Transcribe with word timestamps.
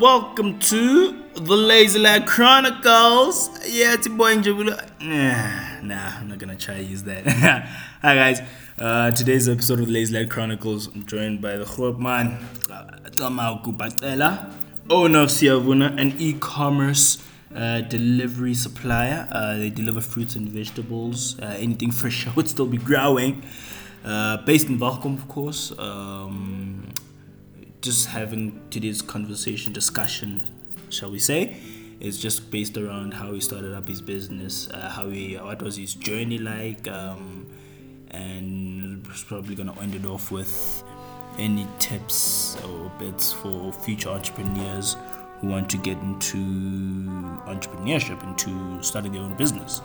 welcome 0.00 0.58
to 0.58 1.22
the 1.34 1.56
Lazy 1.56 1.98
Lad 1.98 2.26
Chronicles. 2.26 3.48
Yeah, 3.66 3.94
it's 3.94 4.06
your 4.06 4.16
boy 4.16 4.36
Njabula. 4.36 4.76
Nah, 5.00 5.80
nah, 5.82 6.18
I'm 6.18 6.28
not 6.28 6.38
gonna 6.38 6.56
try 6.56 6.76
to 6.76 6.82
use 6.82 7.02
that. 7.04 7.26
Hi 8.02 8.14
guys, 8.14 8.40
uh, 8.78 9.10
today's 9.12 9.48
episode 9.48 9.80
of 9.80 9.86
the 9.86 9.92
Lazy 9.92 10.14
Lad 10.14 10.30
Chronicles. 10.30 10.88
I'm 10.88 11.06
joined 11.06 11.40
by 11.40 11.56
the 11.56 11.64
Khropman, 11.64 12.38
Tamauku 13.12 13.74
Batela, 13.74 14.52
owner 14.90 15.20
of 15.20 15.28
Siavuna, 15.30 15.98
an 15.98 16.14
e-commerce 16.18 17.24
uh, 17.54 17.80
delivery 17.80 18.54
supplier. 18.54 19.26
Uh, 19.30 19.56
they 19.56 19.70
deliver 19.70 20.02
fruits 20.02 20.36
and 20.36 20.48
vegetables. 20.48 21.38
Uh, 21.40 21.56
anything 21.58 21.90
fresh 21.90 22.26
would 22.36 22.48
still 22.48 22.66
be 22.66 22.78
growing. 22.78 23.42
Uh, 24.04 24.36
based 24.44 24.68
in 24.68 24.78
Welkom, 24.78 25.14
of 25.14 25.26
course. 25.26 25.72
Um, 25.78 26.55
just 27.86 28.08
having 28.08 28.60
today's 28.68 29.00
conversation 29.00 29.72
discussion 29.72 30.42
shall 30.90 31.08
we 31.08 31.20
say 31.20 31.56
is 32.00 32.20
just 32.20 32.50
based 32.50 32.76
around 32.76 33.14
how 33.14 33.32
he 33.32 33.40
started 33.40 33.72
up 33.72 33.86
his 33.86 34.02
business 34.02 34.68
uh, 34.70 34.90
how 34.90 35.08
he 35.08 35.36
what 35.36 35.62
was 35.62 35.76
his 35.76 35.94
journey 35.94 36.38
like 36.38 36.88
um, 36.88 37.46
and 38.10 39.04
probably 39.28 39.54
gonna 39.54 39.72
end 39.80 39.94
it 39.94 40.04
off 40.04 40.32
with 40.32 40.82
any 41.38 41.64
tips 41.78 42.56
or 42.64 42.90
bits 42.98 43.32
for 43.32 43.72
future 43.72 44.08
entrepreneurs 44.08 44.96
who 45.38 45.46
want 45.46 45.70
to 45.70 45.76
get 45.76 45.96
into 45.98 46.38
entrepreneurship 47.46 48.20
into 48.24 48.82
starting 48.82 49.12
their 49.12 49.22
own 49.22 49.36
business 49.36 49.80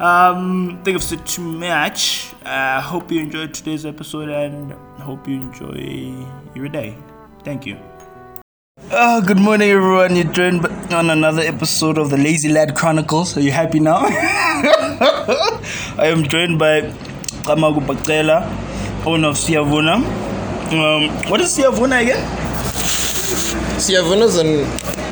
um, 0.00 0.82
think 0.84 1.00
it 1.00 1.24
too 1.24 1.40
much. 1.40 2.34
I 2.44 2.76
uh, 2.76 2.80
hope 2.82 3.10
you 3.10 3.18
enjoyed 3.20 3.54
today's 3.54 3.86
episode 3.86 4.28
and 4.28 4.72
hope 5.00 5.26
you 5.26 5.36
enjoy 5.36 6.26
your 6.54 6.68
day. 6.68 6.98
Thank 7.46 7.64
you. 7.64 7.78
Oh, 8.90 9.22
good 9.24 9.38
morning, 9.38 9.70
everyone. 9.70 10.16
You're 10.16 10.32
joined 10.32 10.66
on 10.92 11.10
another 11.10 11.42
episode 11.42 11.96
of 11.96 12.10
the 12.10 12.16
Lazy 12.16 12.48
Lad 12.48 12.74
Chronicles. 12.74 13.36
Are 13.36 13.40
you 13.40 13.52
happy 13.52 13.78
now? 13.78 13.98
I 14.04 16.08
am 16.14 16.24
joined 16.24 16.58
by 16.58 16.80
Kamagu 17.46 17.86
Bakela, 17.86 18.42
owner 19.06 19.28
of 19.28 19.36
Siavuna. 19.36 19.94
Um, 20.72 21.30
what 21.30 21.40
is 21.40 21.56
Siavuna 21.56 22.02
again? 22.02 22.20
Siavuna 23.78 24.24
is 24.24 24.38
an 24.38 24.64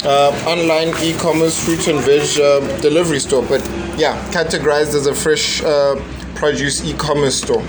uh, 0.05 0.33
online 0.45 0.89
e-commerce 1.05 1.65
fruit 1.65 1.87
and 1.87 2.01
veg 2.01 2.41
uh, 2.41 2.59
delivery 2.81 3.21
store, 3.21 3.45
but 3.45 3.63
yeah, 3.97 4.21
categorized 4.33 4.97
as 4.97 5.07
a 5.07 5.15
fresh 5.15 5.63
uh, 5.63 5.95
produce 6.35 6.85
e-commerce 6.85 7.41
store. 7.41 7.63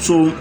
So 0.00 0.32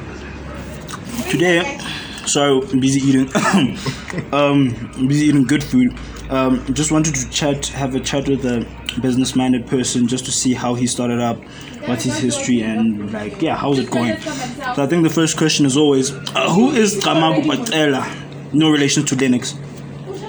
today, 1.30 1.80
so 2.26 2.64
I'm 2.64 2.80
busy 2.80 3.00
eating, 3.02 3.30
um, 4.34 4.70
busy 5.08 5.26
eating 5.26 5.44
good 5.44 5.64
food. 5.64 5.98
Um, 6.30 6.66
just 6.74 6.92
wanted 6.92 7.16
to 7.16 7.30
chat, 7.30 7.68
have 7.68 7.96
a 7.96 8.00
chat 8.00 8.28
with 8.28 8.46
a 8.46 8.66
business-minded 9.02 9.68
person, 9.68 10.08
just 10.08 10.26
to 10.26 10.32
see 10.32 10.54
how 10.54 10.74
he 10.74 10.88
started 10.88 11.20
up, 11.20 11.38
what's 11.86 12.04
his 12.04 12.18
history, 12.18 12.62
and 12.62 13.12
like, 13.12 13.42
yeah, 13.42 13.56
how's 13.56 13.78
it 13.80 13.92
going. 13.92 14.20
So 14.20 14.84
I 14.84 14.88
think 14.88 15.04
the 15.04 15.12
first 15.14 15.38
question 15.38 15.66
is 15.66 15.78
always, 15.78 16.12
uh, 16.12 16.50
who 16.52 16.72
is 16.72 16.96
Kamagu 16.96 17.44
Patela? 17.44 18.54
No 18.54 18.72
relation 18.72 19.06
to 19.06 19.16
Lennox. 19.16 19.56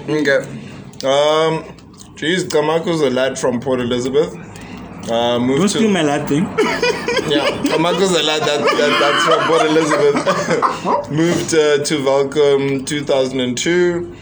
Okay. 0.08 0.38
Um, 1.04 1.64
geez, 2.16 2.44
Kamaku's 2.44 3.00
a 3.00 3.10
lad 3.10 3.38
from 3.38 3.60
Port 3.60 3.80
Elizabeth. 3.80 4.34
Uh, 5.10 5.38
moved 5.38 5.74
Don't 5.74 5.82
to, 5.82 5.88
my 5.88 6.02
lad 6.02 6.28
thing. 6.28 6.44
yeah, 7.28 7.48
Kamaku's 7.64 8.12
a 8.12 8.22
lad 8.22 8.42
that, 8.42 8.60
that 8.60 8.92
that's 9.00 9.24
from 9.24 9.40
Port 9.48 9.62
Elizabeth. 9.62 11.10
moved 11.10 11.54
uh, 11.54 11.82
to 11.84 12.04
Welkom 12.04 12.84
2002. 12.86 14.16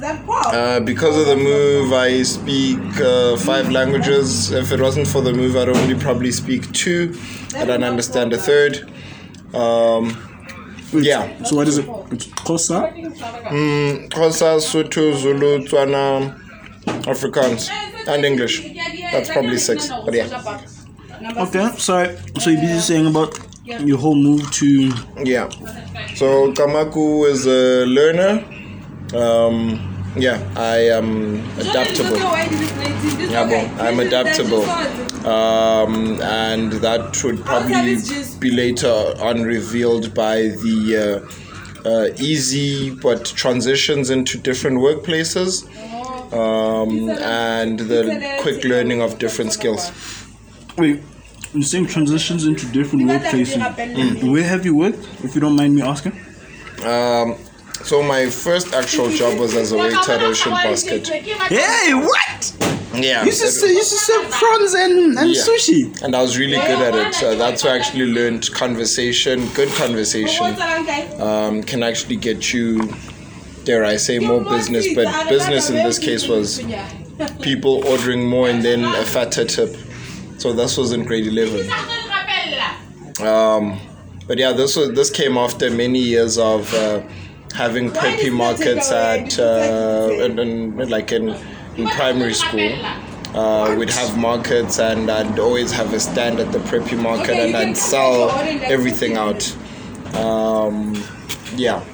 Uh, 0.00 0.80
because 0.80 1.16
of 1.16 1.26
the 1.26 1.36
move, 1.36 1.92
I 1.92 2.22
speak 2.22 2.78
uh, 3.00 3.36
five 3.36 3.70
languages. 3.70 4.52
If 4.52 4.70
it 4.70 4.80
wasn't 4.80 5.08
for 5.08 5.20
the 5.20 5.32
move, 5.32 5.56
I'd 5.56 5.68
only 5.68 5.96
probably 5.96 6.30
speak 6.30 6.72
two. 6.72 7.18
I 7.56 7.64
don't 7.64 7.82
understand 7.82 8.32
a 8.32 8.38
third. 8.38 8.90
Um, 9.52 10.16
yeah. 10.92 11.42
So 11.42 11.56
what 11.56 11.66
is 11.68 11.78
it? 11.78 11.88
It's 12.12 12.26
Xhosa? 12.26 12.92
Mm, 13.48 14.08
Xhosa, 14.10 14.60
Sotho, 14.60 15.16
Zulu, 15.16 15.66
Tswana, 15.66 16.38
Afrikaans, 16.84 17.68
and 18.06 18.24
English. 18.24 18.72
That's 19.12 19.30
probably 19.30 19.58
six. 19.58 19.88
But 19.88 20.14
yeah. 20.14 20.64
Okay, 21.20 21.70
so 21.78 22.16
so 22.38 22.50
you're 22.50 22.60
busy 22.60 22.80
saying 22.80 23.06
about 23.06 23.38
your 23.64 23.98
whole 23.98 24.14
move 24.14 24.50
to 24.52 24.92
yeah. 25.24 25.48
So 26.14 26.52
Kamaku 26.52 27.28
is 27.28 27.46
a 27.46 27.84
learner. 27.86 28.44
Um, 29.14 30.12
yeah, 30.16 30.38
I 30.56 30.78
am 30.90 31.44
adaptable. 31.58 32.18
Yeah, 33.30 33.76
I'm 33.80 34.00
adaptable 34.00 34.64
um, 35.26 36.20
and 36.22 36.72
that 36.74 37.22
would 37.24 37.44
probably 37.44 37.96
be 38.38 38.50
later 38.50 38.88
on 39.20 39.42
revealed 39.42 40.14
by 40.14 40.36
the 40.42 41.22
uh, 41.84 41.88
uh, 41.88 42.08
easy 42.18 42.90
but 42.90 43.24
transitions 43.24 44.10
into 44.10 44.38
different 44.38 44.78
workplaces 44.78 45.64
um, 46.32 47.10
and 47.10 47.80
the 47.80 48.38
quick 48.40 48.64
learning 48.64 49.00
of 49.02 49.18
different 49.18 49.52
skills. 49.52 49.90
Wait, 50.78 51.02
you're 51.52 51.62
saying 51.62 51.86
transitions 51.86 52.46
into 52.46 52.64
different 52.66 53.04
workplaces. 53.04 53.60
Mm. 53.74 54.30
Where 54.30 54.44
have 54.44 54.64
you 54.64 54.76
worked, 54.76 55.08
if 55.24 55.34
you 55.34 55.40
don't 55.40 55.56
mind 55.56 55.74
me 55.74 55.82
asking? 55.82 56.12
Um, 56.84 57.36
so 57.82 58.00
my 58.02 58.30
first 58.30 58.72
actual 58.74 59.10
job 59.20 59.38
was 59.40 59.56
as 59.56 59.72
a 59.72 59.76
waiter 59.76 60.12
at 60.12 60.22
Ocean 60.22 60.52
Basket. 60.52 61.08
Hey, 61.08 61.94
what? 61.94 62.54
Yeah. 62.94 63.22
You 63.22 63.26
used 63.26 63.60
to, 63.60 63.66
you 63.66 63.74
used 63.74 63.90
to 63.90 63.98
serve 63.98 64.30
prawns 64.30 64.74
and, 64.74 65.18
and 65.18 65.30
yeah. 65.30 65.42
sushi. 65.42 66.02
And 66.02 66.14
I 66.14 66.22
was 66.22 66.38
really 66.38 66.56
good 66.56 66.80
at 66.80 66.94
it. 66.94 67.14
So 67.14 67.36
that's 67.36 67.64
where 67.64 67.74
I 67.74 67.78
actually 67.78 68.06
learned 68.06 68.50
conversation. 68.52 69.48
Good 69.54 69.70
conversation 69.70 70.56
um, 71.20 71.62
can 71.64 71.82
actually 71.82 72.16
get 72.16 72.52
you, 72.52 72.92
dare 73.64 73.84
I 73.84 73.96
say, 73.96 74.20
more 74.20 74.44
business. 74.44 74.86
But 74.94 75.28
business 75.28 75.70
in 75.70 75.76
this 75.76 75.98
case 75.98 76.28
was 76.28 76.60
people 77.42 77.84
ordering 77.86 78.24
more 78.24 78.48
and 78.48 78.62
then 78.62 78.84
a 78.84 79.04
fatter 79.04 79.44
tip. 79.44 79.76
So 80.38 80.52
this 80.52 80.76
was 80.76 80.92
in 80.92 81.04
grade 81.04 81.26
11. 81.26 81.68
Um, 83.20 83.80
but 84.28 84.38
yeah, 84.38 84.52
this 84.52 84.76
was 84.76 84.92
this 84.92 85.10
came 85.10 85.36
after 85.36 85.68
many 85.70 85.98
years 85.98 86.38
of 86.38 86.72
uh, 86.74 87.02
having 87.54 87.90
preppy 87.90 88.32
markets 88.32 88.92
at 88.92 89.38
uh, 89.40 90.08
in, 90.24 90.38
in, 90.38 90.88
like 90.88 91.10
in 91.10 91.30
in 91.76 91.88
primary 91.88 92.34
school. 92.34 92.72
Uh, 93.34 93.74
we'd 93.78 93.90
have 93.90 94.16
markets 94.16 94.78
and 94.78 95.10
I'd 95.10 95.38
always 95.38 95.70
have 95.72 95.92
a 95.92 96.00
stand 96.00 96.40
at 96.40 96.50
the 96.52 96.60
preppy 96.60 97.00
market 97.00 97.36
and 97.36 97.56
I'd 97.56 97.76
sell 97.76 98.30
everything 98.62 99.16
out. 99.16 99.54
Um, 100.14 100.94
yeah, 101.56 101.84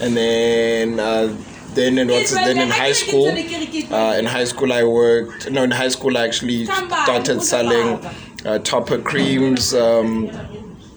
and 0.00 0.16
then 0.16 1.00
uh, 1.00 1.36
then 1.78 1.98
in 1.98 2.08
what's 2.08 2.32
then 2.32 2.58
in 2.58 2.70
high 2.70 2.92
school. 2.92 3.28
Uh, 3.28 4.18
in 4.18 4.26
high 4.26 4.44
school, 4.44 4.72
I 4.72 4.82
worked. 4.84 5.50
No, 5.50 5.62
in 5.62 5.70
high 5.70 5.88
school, 5.88 6.18
I 6.18 6.24
actually 6.26 6.66
started 6.66 7.42
selling 7.42 8.04
uh, 8.44 8.58
topper 8.58 8.98
creams. 8.98 9.74
Um, 9.74 10.30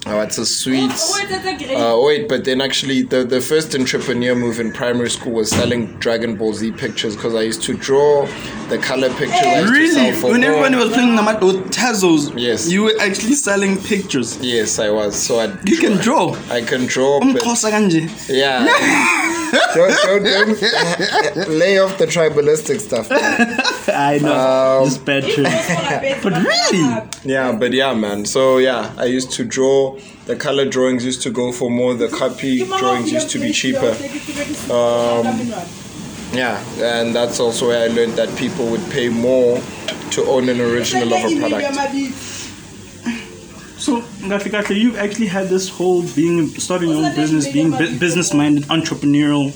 Oh, 0.08 0.20
it's 0.22 0.40
a 0.40 0.48
sweet. 0.48 0.92
Uh, 1.78 2.00
wait, 2.02 2.28
but 2.28 2.44
then 2.44 2.60
actually, 2.60 3.04
the, 3.04 3.24
the 3.24 3.40
first 3.40 3.76
entrepreneur 3.76 4.34
move 4.34 4.60
in 4.60 4.74
primary 4.74 5.12
school 5.12 5.34
was 5.34 5.52
selling 5.52 5.96
Dragon 6.00 6.36
Ball 6.36 6.54
Z 6.54 6.72
pictures 6.72 7.16
because 7.16 7.36
I 7.36 7.42
used 7.42 7.62
to 7.64 7.78
draw 7.78 8.26
the 8.70 8.80
color 8.80 9.10
pictures. 9.10 9.70
really? 9.70 10.12
when 10.24 10.44
everyone 10.44 10.76
was 10.76 10.90
playing 10.92 11.16
with 11.16 11.72
Tazos, 11.72 12.34
yes, 12.36 12.68
you 12.68 12.82
were 12.82 12.96
actually 13.00 13.36
selling 13.36 13.78
pictures. 13.78 14.40
Yes, 14.42 14.80
I 14.80 14.90
was. 14.90 15.16
So 15.16 15.40
I. 15.40 15.56
You 15.66 15.78
can 15.78 15.98
draw. 15.98 16.36
I 16.50 16.62
can 16.62 16.88
draw. 16.88 17.20
But, 17.20 17.44
yeah. 18.28 19.38
don't, 19.74 20.24
don't, 20.24 20.26
don't 20.26 21.50
lay 21.50 21.80
off 21.80 21.98
the 21.98 22.06
tribalistic 22.06 22.80
stuff. 22.80 23.08
I 23.90 24.18
know. 24.22 24.80
Um, 24.82 24.86
Just 24.86 25.06
bad 25.06 25.24
truth. 25.24 26.24
but 26.24 26.34
really? 26.34 27.08
Yeah, 27.24 27.52
but 27.52 27.74
yeah, 27.74 27.94
man. 27.94 28.26
So 28.26 28.58
yeah, 28.58 28.94
I 28.98 29.06
used 29.06 29.32
to 29.34 29.44
draw. 29.44 29.98
The 30.26 30.36
color 30.36 30.66
drawings 30.66 31.04
used 31.04 31.22
to 31.24 31.32
go 31.32 31.52
for 31.52 31.70
more. 31.70 31.94
The 31.96 32.08
copy 32.08 32.66
drawings 32.66 33.12
used 33.12 33.30
to 33.32 33.40
be 33.40 33.52
cheaper. 33.52 33.92
Um, 34.72 35.26
yeah, 36.34 36.64
and 36.80 37.14
that's 37.14 37.40
also 37.40 37.68
where 37.68 37.84
I 37.84 37.88
learned 37.94 38.14
that 38.14 38.34
people 38.38 38.68
would 38.72 38.88
pay 38.92 39.10
more 39.10 39.62
to 40.12 40.24
own 40.26 40.48
an 40.50 40.62
original 40.62 41.14
of 41.14 41.26
a 41.26 41.40
product. 41.40 42.41
So, 43.82 44.00
Ngafikaka, 44.00 44.80
you've 44.80 44.96
actually 44.96 45.26
had 45.26 45.48
this 45.50 45.68
whole 45.68 46.04
being 46.14 46.46
starting 46.50 46.90
your 46.90 47.04
own 47.04 47.16
business, 47.16 47.52
being 47.52 47.72
business 47.98 48.32
minded, 48.32 48.66
entrepreneurial, 48.66 49.48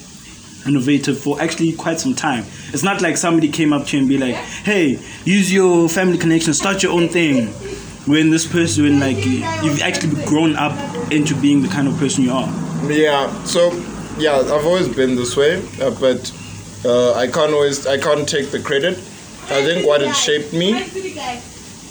innovative 0.65 1.19
for 1.19 1.39
actually 1.39 1.73
quite 1.73 1.99
some 1.99 2.15
time. 2.15 2.43
It's 2.73 2.81
not 2.81 3.03
like 3.03 3.17
somebody 3.17 3.49
came 3.49 3.71
up 3.71 3.85
to 3.85 3.95
you 3.95 3.99
and 3.99 4.09
be 4.09 4.17
like, 4.17 4.33
"Hey, 4.33 4.97
use 5.25 5.53
your 5.53 5.87
family 5.87 6.17
connection, 6.17 6.55
start 6.55 6.81
your 6.81 6.93
own 6.93 7.07
thing." 7.07 7.49
When 8.07 8.31
this 8.31 8.47
person, 8.47 8.85
when 8.85 8.99
like 8.99 9.23
you've 9.23 9.83
actually 9.83 10.19
grown 10.25 10.55
up 10.55 10.73
into 11.11 11.35
being 11.35 11.61
the 11.61 11.67
kind 11.67 11.87
of 11.87 11.95
person 11.99 12.23
you 12.23 12.31
are. 12.31 12.49
Yeah. 12.89 13.31
So, 13.45 13.71
yeah, 14.17 14.39
I've 14.39 14.65
always 14.65 14.87
been 14.87 15.15
this 15.15 15.37
way, 15.37 15.61
uh, 15.79 15.91
but 15.99 16.31
uh, 16.83 17.13
I 17.13 17.27
can't 17.27 17.53
always 17.53 17.85
I 17.85 17.99
can't 17.99 18.27
take 18.27 18.49
the 18.49 18.59
credit. 18.59 18.97
I 19.51 19.61
think 19.63 19.85
what 19.85 20.01
it 20.01 20.15
shaped 20.15 20.51
me 20.51 20.73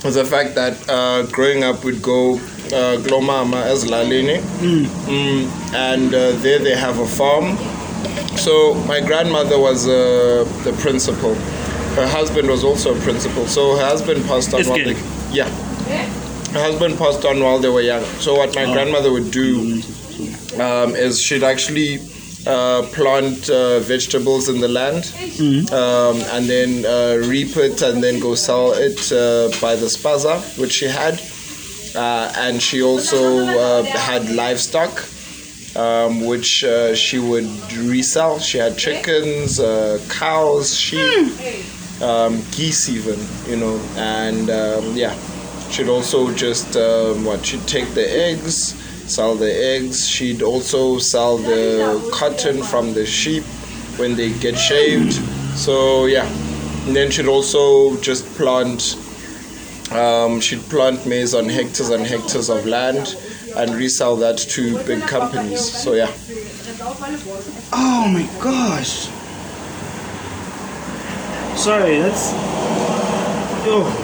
was 0.05 0.15
the 0.17 0.25
fact 0.25 0.55
that 0.55 0.75
uh, 0.89 1.23
growing 1.33 1.65
up 1.65 1.83
we'd 1.83 2.03
go 2.03 2.35
uh, 2.35 2.97
Glomama 3.01 3.63
as 3.63 3.85
Lalini, 3.87 4.39
mm, 4.61 5.75
and 5.75 6.09
uh, 6.15 6.33
there 6.43 6.59
they 6.59 6.77
have 6.77 6.99
a 6.99 7.07
farm. 7.07 7.57
So 8.37 8.75
my 8.87 9.01
grandmother 9.01 9.59
was 9.59 9.89
uh, 9.89 10.45
the 10.65 10.73
principal. 10.81 11.35
Her 11.97 12.07
husband 12.07 12.49
was 12.49 12.65
also 12.65 12.95
a 12.97 13.01
principal. 13.01 13.47
So 13.47 13.77
her 13.77 13.87
husband 13.87 14.25
passed 14.27 14.53
on 14.53 14.61
while 14.65 14.79
they, 14.79 14.97
yeah. 15.33 15.49
Her 16.53 16.61
husband 16.61 16.99
passed 16.99 17.25
on 17.25 17.43
while 17.43 17.59
they 17.59 17.69
were 17.69 17.81
young. 17.81 18.05
So 18.21 18.35
what 18.35 18.55
my 18.55 18.65
grandmother 18.73 19.11
would 19.13 19.31
do 19.31 19.83
um, 20.61 20.95
is 20.97 21.21
she'd 21.23 21.43
actually 21.45 21.99
plant 22.45 23.49
uh, 23.51 23.81
vegetables 23.81 24.49
in 24.49 24.61
the 24.61 24.69
land 24.69 25.05
um, 25.73 26.17
and 26.35 26.47
then 26.49 26.85
uh, 26.85 27.27
reap 27.27 27.57
it 27.57 27.81
and 27.83 28.03
then 28.03 28.21
go 28.21 28.35
sell 28.35 28.73
it 28.73 29.01
uh, 29.13 29.49
by 29.61 29.75
the 29.77 29.87
spaza, 29.87 30.37
which 30.59 30.73
she 30.73 30.87
had. 30.87 31.15
Uh, 31.97 32.33
and 32.37 32.61
she 32.61 32.83
also 32.83 33.47
uh, 33.47 33.83
had 33.85 34.29
livestock, 34.31 34.93
um, 35.77 36.25
which 36.27 36.65
uh, 36.65 36.95
she 36.95 37.19
would 37.19 37.49
resell. 37.75 38.39
She 38.41 38.59
had 38.59 38.77
chickens, 38.77 39.61
uh, 39.61 39.99
cows, 40.09 40.77
sheep, 40.77 41.31
um, 42.03 42.43
geese, 42.51 42.89
even, 42.89 43.19
you 43.49 43.57
know, 43.57 43.77
and 43.97 44.51
um, 44.51 44.97
yeah. 44.97 45.15
She'd 45.71 45.89
also 45.89 46.33
just, 46.35 46.77
um, 46.77 47.25
what, 47.25 47.45
she'd 47.47 47.67
take 47.67 47.89
the 47.95 48.07
eggs, 48.09 48.75
sell 49.07 49.35
the 49.35 49.53
eggs. 49.53 50.09
She'd 50.09 50.43
also 50.43 50.99
sell 50.99 51.39
the 51.39 52.11
cotton 52.13 52.63
from 52.63 52.95
the 52.95 53.07
sheep 53.07 53.45
when 53.99 54.17
they 54.17 54.33
get 54.39 54.57
shaved. 54.57 55.13
So, 55.57 56.07
yeah. 56.07 56.27
And 56.87 56.95
then 56.95 57.11
she'd 57.11 57.29
also 57.29 57.97
just 58.01 58.27
plant 58.37 58.97
um, 59.93 60.41
she'd 60.41 60.63
plant 60.71 61.07
maize 61.07 61.35
on 61.35 61.49
hectares 61.49 61.91
and 61.91 62.05
hectares 62.07 62.49
of 62.49 62.67
land 62.67 63.17
and 63.57 63.75
resell 63.75 64.17
that 64.17 64.39
to 64.39 64.83
big 64.85 65.03
companies. 65.03 65.61
So 65.61 65.93
yeah, 65.93 66.11
Oh 67.73 68.09
my 68.09 68.27
gosh. 68.43 69.09
Sorry, 71.59 71.99
that's. 71.99 72.33
Oh. 73.67 74.04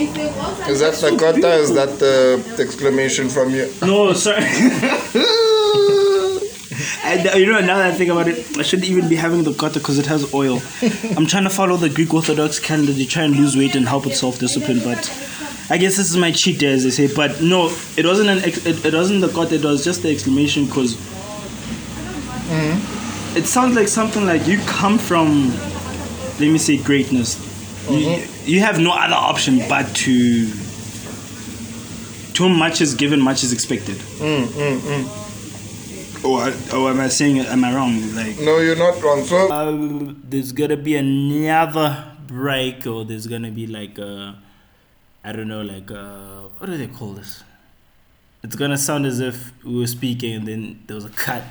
Is 0.00 0.80
that 0.80 0.94
the 0.94 1.16
kota? 1.18 1.52
Is 1.54 1.74
that 1.74 1.98
the, 1.98 2.42
exclamation 2.58 3.28
from 3.28 3.50
you? 3.50 3.72
No, 3.82 4.12
sorry. 4.12 4.44
And 7.02 7.26
uh, 7.28 7.36
you 7.36 7.46
know, 7.46 7.60
now 7.60 7.78
that 7.78 7.92
I 7.92 7.94
think 7.94 8.10
about 8.10 8.28
it, 8.28 8.58
I 8.58 8.62
shouldn't 8.62 8.88
even 8.88 9.08
be 9.08 9.16
having 9.16 9.42
the 9.42 9.52
kota 9.52 9.78
because 9.80 9.98
it 9.98 10.06
has 10.06 10.32
oil. 10.32 10.62
I'm 11.16 11.26
trying 11.26 11.44
to 11.44 11.50
follow 11.50 11.76
the 11.76 11.88
Greek 11.88 12.14
Orthodox 12.14 12.58
calendar 12.58 12.92
to 12.92 13.06
try 13.06 13.24
and 13.24 13.34
lose 13.34 13.56
weight 13.56 13.74
and 13.74 13.88
help 13.88 14.04
with 14.04 14.14
self-discipline, 14.14 14.80
but 14.80 15.10
I 15.70 15.76
guess 15.76 15.96
this 15.96 16.10
is 16.10 16.16
my 16.16 16.30
cheat 16.30 16.58
day, 16.60 16.72
as 16.72 16.84
they 16.84 16.90
say. 16.90 17.12
But 17.12 17.42
no, 17.42 17.66
it 17.96 18.04
wasn't 18.04 18.28
an. 18.30 18.38
Ex- 18.44 18.64
it, 18.64 18.84
it 18.84 18.94
wasn't 18.94 19.22
the 19.22 19.28
kota. 19.28 19.56
It 19.56 19.64
was 19.64 19.84
just 19.84 20.02
the 20.02 20.10
exclamation 20.10 20.66
because 20.66 20.94
it 23.36 23.46
sounds 23.46 23.76
like 23.76 23.88
something 23.88 24.24
like 24.24 24.46
you 24.46 24.58
come 24.60 24.98
from. 24.98 25.50
Let 26.38 26.50
me 26.50 26.58
say 26.58 26.76
greatness. 26.76 27.49
You, 27.88 28.24
you 28.44 28.60
have 28.60 28.78
no 28.78 28.92
other 28.92 29.14
option 29.14 29.60
but 29.68 29.86
to. 29.96 30.46
Too 32.34 32.48
much 32.48 32.80
is 32.80 32.94
given, 32.94 33.20
much 33.20 33.42
is 33.44 33.52
expected. 33.52 33.96
Or, 36.22 36.48
or 36.74 36.90
am 36.90 37.00
I 37.00 37.08
saying 37.08 37.36
it? 37.38 37.46
Am 37.46 37.64
I 37.64 37.74
wrong? 37.74 38.14
Like, 38.14 38.38
No, 38.40 38.58
you're 38.58 38.76
not 38.76 39.00
wrong. 39.02 39.24
So 39.24 39.50
uh, 39.50 40.14
there's 40.24 40.52
gonna 40.52 40.76
be 40.76 40.96
another 40.96 42.04
break, 42.26 42.86
or 42.86 43.04
there's 43.04 43.26
gonna 43.26 43.50
be 43.50 43.66
like 43.66 43.98
a, 43.98 44.36
I 45.24 45.32
don't 45.32 45.48
know, 45.48 45.62
like 45.62 45.90
a, 45.90 46.48
what 46.58 46.66
do 46.68 46.76
they 46.76 46.86
call 46.88 47.12
this? 47.14 47.42
It's 48.42 48.54
gonna 48.56 48.78
sound 48.78 49.06
as 49.06 49.20
if 49.20 49.52
we 49.64 49.78
were 49.78 49.86
speaking 49.86 50.34
and 50.34 50.46
then 50.48 50.82
there 50.86 50.94
was 50.94 51.04
a 51.06 51.10
cut, 51.10 51.42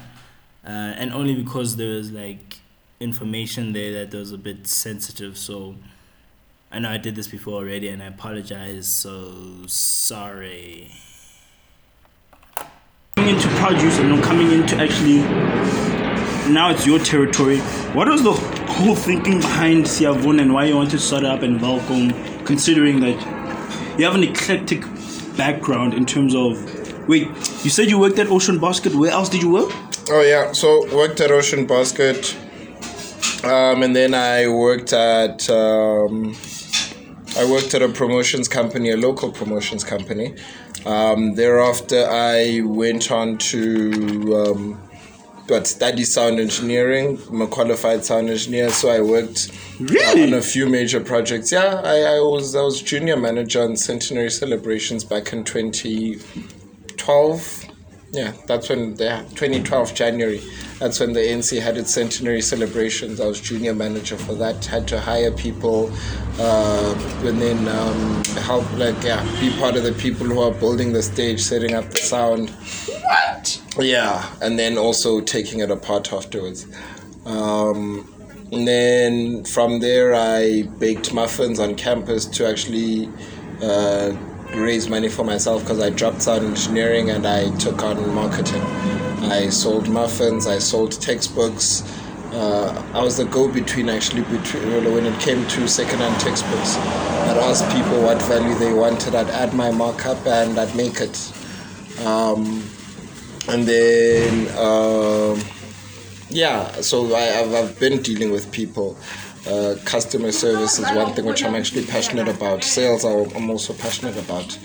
uh, 0.66 0.70
and 0.70 1.14
only 1.14 1.36
because 1.36 1.76
there 1.76 1.96
was 1.98 2.12
like 2.12 2.58
information 3.00 3.74
there 3.74 4.06
that 4.06 4.18
was 4.18 4.32
a 4.32 4.38
bit 4.38 4.66
sensitive. 4.68 5.38
So 5.38 5.76
I 6.72 6.78
know 6.78 6.90
I 6.90 6.98
did 6.98 7.16
this 7.16 7.28
before 7.28 7.56
already, 7.56 7.88
and 7.90 8.02
I 8.02 8.08
apologize. 8.08 8.88
So 8.88 9.66
sorry. 9.66 10.92
Coming 13.16 13.36
into 13.36 13.48
produce 13.56 14.00
and 14.00 14.12
then 14.12 14.22
coming 14.22 14.52
into 14.52 14.76
actually 14.78 15.20
now 16.50 16.70
it's 16.70 16.86
your 16.86 17.00
territory. 17.00 17.60
What 17.94 18.08
was 18.08 18.24
the 18.24 18.34
whole 18.34 18.96
thinking 18.96 19.40
behind 19.40 19.86
Siavuna 19.86 20.42
and 20.42 20.54
why 20.54 20.66
you 20.66 20.76
want 20.76 20.92
to 20.92 21.00
start 21.00 21.24
up 21.24 21.44
in 21.44 21.60
Welkom, 21.60 22.46
considering 22.46 23.00
that 23.02 23.20
you 23.98 24.06
have 24.06 24.16
an 24.16 24.24
eclectic 24.24 24.82
background 25.36 25.94
in 25.94 26.06
terms 26.06 26.36
of. 26.36 27.08
Wait, 27.08 27.28
you 27.64 27.72
said 27.72 27.90
you 27.90 27.98
worked 27.98 28.20
at 28.20 28.28
Ocean 28.28 28.60
Basket. 28.60 28.94
Where 28.94 29.12
else 29.12 29.30
did 29.30 29.42
you 29.42 29.50
work? 29.50 29.72
Oh 30.12 30.22
yeah, 30.22 30.52
so 30.52 30.86
worked 30.96 31.20
at 31.22 31.32
Ocean 31.32 31.66
Basket, 31.66 32.36
um, 33.44 33.82
and 33.84 33.96
then 33.96 34.14
I 34.14 34.48
worked 34.48 34.94
at 34.94 35.50
um, 35.50 36.36
I 37.40 37.46
worked 37.50 37.74
at 37.74 37.82
a 37.82 37.88
promotions 37.88 38.50
company, 38.50 38.90
a 38.92 38.98
local 38.98 39.32
promotions 39.32 39.86
company. 39.86 40.36
Um, 40.86 41.36
thereafter, 41.36 42.06
I 42.10 42.60
went 42.66 43.10
on 43.12 43.38
to 43.38 44.36
um, 44.36 44.78
but 45.48 45.66
study 45.66 46.04
sound 46.04 46.38
engineering. 46.40 47.18
I'm 47.30 47.42
a 47.42 47.48
qualified 47.48 48.04
sound 48.04 48.30
engineer, 48.30 48.70
so 48.72 48.90
I 48.90 49.00
worked 49.00 49.52
Really? 49.80 50.24
on 50.24 50.34
a 50.34 50.42
few 50.42 50.68
major 50.68 51.00
projects. 51.00 51.50
Yeah, 51.50 51.80
I, 51.84 52.02
I 52.02 52.20
was 52.20 52.58
I 52.58 52.62
was 52.62 52.82
junior 52.82 53.16
manager 53.16 53.64
on 53.64 53.78
centenary 53.78 54.32
celebrations 54.32 55.06
back 55.06 55.32
in 55.32 55.46
2012. 55.46 57.69
Yeah, 58.12 58.34
that's 58.48 58.70
when 58.70 58.96
the 58.96 59.24
2012 59.36 59.94
January. 59.94 60.42
That's 60.80 61.00
when 61.00 61.14
the 61.14 61.20
ANC 61.20 61.62
had 61.62 61.78
its 61.78 61.94
centenary 61.94 62.42
celebrations. 62.42 63.22
I 63.22 63.28
was 63.28 63.40
junior 63.40 63.76
manager 63.76 64.18
for 64.18 64.34
that. 64.36 64.66
Had 64.66 64.88
to 64.88 65.00
hire 65.00 65.32
people, 65.32 65.92
uh, 66.40 67.22
and 67.24 67.40
then 67.40 67.68
um, 67.68 68.24
help 68.44 68.72
like 68.78 69.02
yeah, 69.04 69.24
be 69.40 69.52
part 69.60 69.76
of 69.76 69.84
the 69.84 69.94
people 69.94 70.26
who 70.26 70.40
are 70.42 70.52
building 70.52 70.92
the 70.92 71.04
stage, 71.04 71.40
setting 71.42 71.76
up 71.76 71.90
the 71.92 71.98
sound. 71.98 72.50
What? 72.50 73.62
Yeah, 73.78 74.28
and 74.42 74.58
then 74.58 74.78
also 74.78 75.22
taking 75.22 75.60
it 75.60 75.70
apart 75.70 76.12
afterwards. 76.12 76.66
Um, 77.26 78.12
and 78.52 78.68
then 78.68 79.44
from 79.44 79.80
there, 79.82 80.16
I 80.16 80.64
baked 80.80 81.14
muffins 81.14 81.60
on 81.60 81.76
campus 81.76 82.26
to 82.26 82.48
actually 82.48 83.08
uh, 83.62 84.16
raise 84.56 84.90
money 84.90 85.10
for 85.10 85.24
myself 85.24 85.64
because 85.64 85.80
I 85.80 85.90
dropped 85.90 86.22
sound 86.22 86.46
engineering 86.46 87.10
and 87.10 87.26
I 87.26 87.56
took 87.58 87.84
on 87.84 88.14
marketing. 88.14 88.62
I 89.32 89.50
sold 89.50 89.90
muffins, 89.90 90.48
I 90.48 90.60
sold 90.60 91.00
textbooks. 91.02 91.84
Uh, 92.34 92.84
I 92.94 93.04
was 93.04 93.18
the 93.18 93.26
go-between 93.26 93.90
actually 93.90 94.22
between 94.24 94.84
when 94.94 95.06
it 95.06 95.20
came 95.20 95.48
to 95.48 95.68
second-hand 95.68 96.22
textbooks. 96.22 96.78
I'd 96.78 97.38
ask 97.38 97.66
people 97.76 98.02
what 98.04 98.22
value 98.24 98.56
they 98.56 98.74
wanted. 98.74 99.16
I'd 99.16 99.30
add 99.30 99.54
my 99.54 99.72
markup 99.72 100.26
and 100.26 100.60
I'd 100.60 100.76
make 100.76 101.02
it. 101.02 101.34
Um, 102.06 102.64
and 103.50 103.64
then 103.64 104.48
um, 104.58 105.42
yeah 106.30 106.72
so 106.82 107.14
I, 107.16 107.42
I've 107.42 107.80
been 107.80 108.02
dealing 108.02 108.32
with 108.32 108.52
people 108.52 108.96
uh, 109.48 109.76
customer 109.86 110.32
service 110.32 110.80
is 110.80 110.86
one 110.96 111.14
thing 111.14 111.26
which 111.26 111.44
i'm 111.44 111.56
actually 111.56 111.86
passionate 111.86 112.28
about. 112.28 112.64
Sales 112.64 113.06
i'm 113.06 113.50
also 113.50 113.74
passionate 113.74 114.18
about 114.18 114.58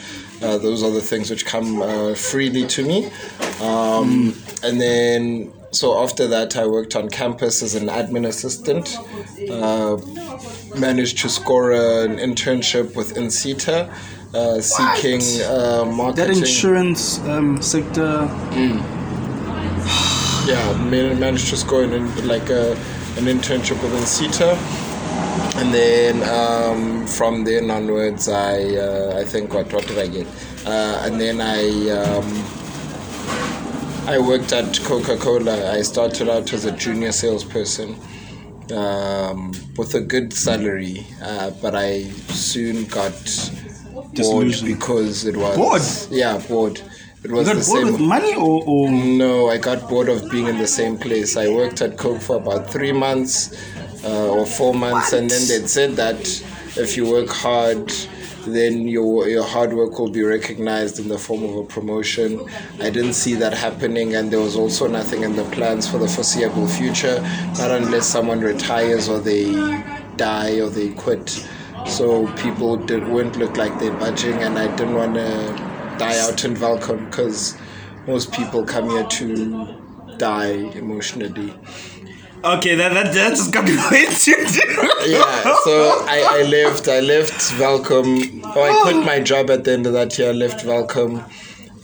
uh, 0.42 0.58
those 0.58 0.82
are 0.82 0.90
the 0.90 1.00
things 1.00 1.30
which 1.30 1.46
come 1.46 1.80
uh, 1.80 2.14
freely 2.14 2.66
to 2.66 2.84
me. 2.84 3.06
Um, 3.60 4.34
and 4.62 4.80
then 4.80 5.52
so 5.70 6.02
after 6.02 6.26
that 6.28 6.56
i 6.56 6.66
worked 6.66 6.94
on 6.94 7.08
campus 7.08 7.62
as 7.62 7.74
an 7.74 7.88
admin 7.88 8.26
assistant 8.26 8.96
uh, 9.50 9.96
managed 10.78 11.18
to 11.18 11.28
score 11.28 11.72
an 11.72 12.16
internship 12.18 12.94
with 12.94 13.14
INSETA 13.14 13.92
uh, 14.34 14.60
seeking 14.60 15.20
uh, 15.42 16.12
That 16.12 16.30
insurance 16.30 17.20
um, 17.20 17.62
sector. 17.62 18.28
yeah, 20.48 20.86
managed 20.88 21.48
to 21.50 21.56
score 21.56 21.84
in, 21.84 22.26
like 22.26 22.50
a, 22.50 22.76
an 23.16 23.26
internship 23.26 23.80
with 23.82 23.92
INSETA. 23.92 24.56
And 25.56 25.72
then 25.72 26.22
um, 26.28 27.06
from 27.06 27.44
then 27.44 27.70
onwards, 27.70 28.28
I 28.28 28.76
uh, 28.76 29.18
I 29.20 29.24
think 29.24 29.54
what 29.54 29.72
what 29.72 29.86
did 29.86 29.98
I 29.98 30.08
get? 30.08 30.26
Uh, 30.66 31.02
and 31.04 31.20
then 31.20 31.40
I 31.40 31.90
um, 31.90 32.28
I 34.08 34.18
worked 34.18 34.52
at 34.52 34.80
Coca 34.84 35.16
Cola. 35.16 35.72
I 35.72 35.82
started 35.82 36.28
out 36.28 36.52
as 36.52 36.64
a 36.64 36.72
junior 36.72 37.12
salesperson 37.12 37.96
um, 38.72 39.52
with 39.76 39.94
a 39.94 40.00
good 40.00 40.32
salary, 40.32 41.06
uh, 41.22 41.50
but 41.62 41.74
I 41.76 42.02
soon 42.32 42.84
got 42.86 43.14
bored 44.16 44.56
because 44.64 45.24
it 45.24 45.36
was 45.36 45.56
Bored? 45.56 45.82
Yeah, 46.10 46.38
bored 46.48 46.80
It 47.24 47.30
You 47.30 47.36
was 47.36 47.48
got 47.48 47.56
the 47.56 47.64
bored 47.64 47.84
same. 47.84 47.92
with 47.92 48.00
money 48.02 48.34
or, 48.34 48.62
or 48.66 48.90
No, 48.90 49.48
I 49.48 49.56
got 49.56 49.88
bored 49.88 50.08
of 50.10 50.30
being 50.30 50.46
in 50.46 50.58
the 50.58 50.66
same 50.66 50.98
place. 50.98 51.36
I 51.38 51.48
worked 51.48 51.80
at 51.80 51.96
Coke 51.96 52.20
for 52.20 52.36
about 52.36 52.70
three 52.70 52.92
months 52.92 53.56
uh, 54.04 54.28
or 54.30 54.44
four 54.44 54.74
months, 54.74 55.12
and 55.14 55.30
then 55.30 55.40
they'd 55.48 55.68
said 55.68 55.92
that 55.96 56.20
if 56.76 56.96
you 56.98 57.10
work 57.10 57.30
hard, 57.30 57.90
then 58.46 58.86
your 58.86 59.26
your 59.26 59.42
hard 59.42 59.72
work 59.72 59.98
will 59.98 60.10
be 60.10 60.22
recognized 60.22 60.98
in 60.98 61.08
the 61.08 61.16
form 61.16 61.44
of 61.44 61.56
a 61.56 61.64
promotion. 61.64 62.46
I 62.78 62.90
didn't 62.90 63.14
see 63.14 63.34
that 63.36 63.54
happening, 63.54 64.16
and 64.16 64.30
there 64.30 64.40
was 64.40 64.54
also 64.54 64.86
nothing 64.86 65.22
in 65.22 65.34
the 65.34 65.44
plans 65.44 65.88
for 65.90 65.96
the 65.96 66.08
foreseeable 66.08 66.68
future, 66.68 67.22
not 67.56 67.70
unless 67.70 68.06
someone 68.06 68.40
retires 68.40 69.08
or 69.08 69.18
they 69.18 69.50
die 70.18 70.60
or 70.60 70.68
they 70.68 70.90
quit. 70.90 71.48
So 71.86 72.26
people 72.36 72.76
did, 72.76 73.08
wouldn't 73.08 73.36
look 73.36 73.56
like 73.56 73.78
they're 73.78 73.96
budging, 73.98 74.42
and 74.42 74.58
I 74.58 74.66
didn't 74.76 74.94
want 74.94 75.14
to 75.14 75.73
die 75.98 76.18
out 76.20 76.44
in 76.44 76.54
Welkom 76.54 77.06
because 77.06 77.56
most 78.06 78.32
people 78.32 78.64
come 78.64 78.90
here 78.90 79.04
to 79.04 80.16
die 80.18 80.52
emotionally. 80.74 81.52
okay, 82.44 82.74
that 82.74 82.92
that 82.92 83.14
that 83.14 83.30
just 83.30 83.52
got 83.52 83.64
me 83.64 83.72
into 84.04 84.30
Yeah, 85.08 85.56
so 85.64 86.04
I, 86.06 86.40
I 86.40 86.42
left. 86.42 86.88
I 86.88 87.00
left 87.00 87.40
Welkom. 87.58 88.42
Oh, 88.44 88.62
I 88.62 88.82
quit 88.82 89.04
my 89.04 89.20
job 89.20 89.50
at 89.50 89.64
the 89.64 89.72
end 89.72 89.86
of 89.86 89.92
that 89.94 90.18
year. 90.18 90.30
I 90.30 90.32
left 90.32 90.64
Welkom, 90.64 91.24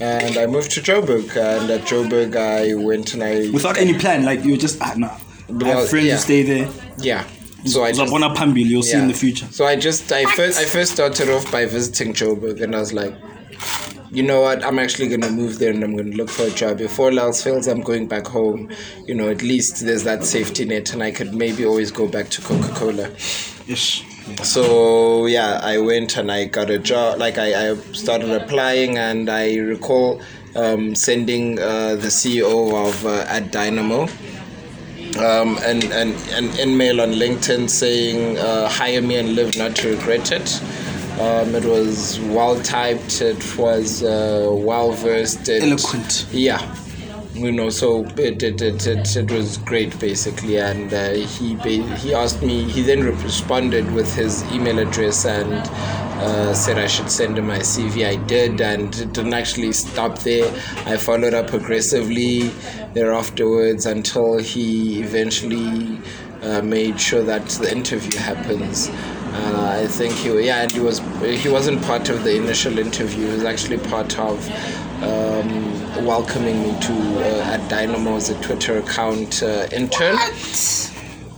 and 0.01 0.37
I 0.37 0.47
moved 0.47 0.71
to 0.73 0.81
Joburg. 0.81 1.37
And 1.37 1.71
at 1.71 1.83
Joburg, 1.83 2.37
I 2.37 2.75
went 2.75 3.15
and 3.15 3.23
I 3.23 3.51
without 3.51 3.79
any 3.79 3.99
plan. 3.99 4.25
Like 4.25 4.45
you 4.45 4.53
were 4.53 4.59
just 4.59 4.81
ah, 4.81 4.95
nah. 4.97 5.17
I 5.65 5.69
have 5.69 5.89
friends 5.89 6.07
yeah. 6.07 6.15
who 6.15 6.21
stay 6.21 6.43
there. 6.43 6.69
yeah. 6.99 7.27
So 7.67 7.85
I 7.85 7.93
just, 7.93 8.11
Pambil, 8.11 8.65
you'll 8.65 8.83
see 8.83 8.97
in 8.97 9.09
the 9.09 9.15
future. 9.15 9.45
So 9.51 9.67
I 9.67 9.77
just 9.77 10.11
I 10.13 10.25
first 10.25 10.59
I 10.59 10.65
first 10.65 10.93
started 10.93 11.29
off 11.29 11.51
by 11.53 11.67
visiting 11.67 12.15
Joburg, 12.15 12.63
and 12.63 12.75
I 12.75 12.81
was 12.81 12.95
like, 12.95 13.15
you 14.11 14.23
know 14.23 14.41
what? 14.41 14.65
I'm 14.65 14.79
actually 14.79 15.09
gonna 15.09 15.31
move 15.31 15.59
there, 15.59 15.71
and 15.71 15.83
I'm 15.83 15.97
gonna 15.97 16.17
look 16.17 16.31
for 16.31 16.45
a 16.45 16.51
job. 16.51 16.81
All 16.99 17.19
else 17.19 17.43
fails, 17.43 17.67
I'm 17.67 17.81
going 17.81 18.07
back 18.09 18.27
home. 18.27 18.71
You 19.07 19.15
know, 19.15 19.29
at 19.29 19.43
least 19.43 19.85
there's 19.85 20.05
that 20.05 20.25
safety 20.25 20.65
net, 20.65 20.93
and 20.93 21.03
I 21.03 21.11
could 21.11 21.35
maybe 21.35 21.65
always 21.65 21.91
go 21.91 22.07
back 22.09 22.29
to 22.31 22.43
Coca 22.43 22.69
Cola. 22.75 23.11
Yes. 23.67 24.03
So 24.43 25.27
yeah, 25.27 25.61
I 25.63 25.79
went 25.79 26.17
and 26.17 26.31
I 26.31 26.45
got 26.45 26.71
a 26.71 26.79
job. 26.79 27.19
Like 27.19 27.39
I, 27.39 27.71
I 27.71 27.77
started 27.93 28.31
applying, 28.31 28.99
and 28.99 29.31
I 29.31 29.57
recall 29.57 30.21
um, 30.57 30.95
sending 30.95 31.59
uh, 31.59 31.97
the 31.97 32.09
CEO 32.09 32.89
of 32.89 33.07
uh, 33.07 33.25
Ad 33.29 33.51
Dynamo 33.51 34.09
um, 35.19 35.59
an, 35.63 35.83
an, 35.93 36.15
an 36.33 36.59
email 36.59 37.01
on 37.01 37.11
LinkedIn 37.13 37.69
saying 37.69 38.39
uh, 38.39 38.69
hire 38.69 39.03
me 39.03 39.17
and 39.17 39.35
live 39.35 39.57
not 39.57 39.75
to 39.77 39.91
regret 39.91 40.31
it. 40.33 40.61
Um, 41.21 41.55
it 41.55 41.65
was 41.67 42.19
well 42.21 42.59
typed. 42.63 43.21
It 43.21 43.59
was 43.59 44.03
uh, 44.03 44.49
well 44.51 44.93
versed. 44.93 45.49
Eloquent. 45.51 46.27
Yeah, 46.33 46.61
you 47.35 47.53
know. 47.53 47.69
So 47.69 48.05
it 48.17 48.43
it, 48.43 48.63
it, 48.63 48.87
it, 48.87 49.17
it 49.17 49.31
was 49.31 49.59
great 49.59 49.99
basically, 50.01 50.59
and 50.59 50.93
uh, 50.95 51.11
he 51.11 51.57
ba- 51.57 51.95
he 51.97 52.15
asked 52.15 52.43
me. 52.43 52.65
He 52.65 52.81
then 52.81 53.05
responded 53.05 53.93
with 53.93 54.15
his 54.15 54.43
email 54.51 54.79
address 54.79 55.27
and 55.27 55.53
uh, 55.53 56.55
said 56.55 56.79
I 56.79 56.87
should 56.87 57.11
send 57.11 57.37
him 57.37 57.49
my 57.49 57.59
CV. 57.59 58.07
I 58.07 58.17
did, 58.25 58.61
and 58.63 58.95
it 58.95 59.13
didn't 59.13 59.35
actually 59.35 59.73
stop 59.73 60.21
there. 60.21 60.51
I 60.87 60.97
followed 60.97 61.35
up 61.35 61.53
aggressively 61.53 62.49
there 62.95 63.13
afterwards 63.13 63.85
until 63.85 64.39
he 64.39 65.01
eventually 65.03 66.01
uh, 66.43 66.63
made 66.63 66.99
sure 66.99 67.23
that 67.25 67.47
the 67.51 67.71
interview 67.71 68.19
happens. 68.19 68.91
Uh, 69.33 69.81
I 69.83 69.87
think 69.87 70.15
he 70.15 70.29
yeah, 70.45 70.63
and 70.63 70.73
he 70.73 70.81
was 70.81 70.99
he 71.23 71.49
wasn't 71.49 71.83
part 71.83 72.09
of 72.09 72.25
the 72.25 72.37
initial 72.37 72.79
interview. 72.79 73.27
He 73.27 73.33
was 73.33 73.45
actually 73.45 73.79
part 73.79 74.19
of 74.19 74.45
um, 75.03 76.05
welcoming 76.05 76.63
me 76.63 76.81
to 76.81 76.93
uh, 76.93 77.55
Ad 77.55 77.69
Dynamo 77.69 78.17
as 78.17 78.31
a 78.31 78.41
Twitter 78.43 78.79
account 78.79 79.43
uh, 79.43 79.69
intern. 79.73 80.17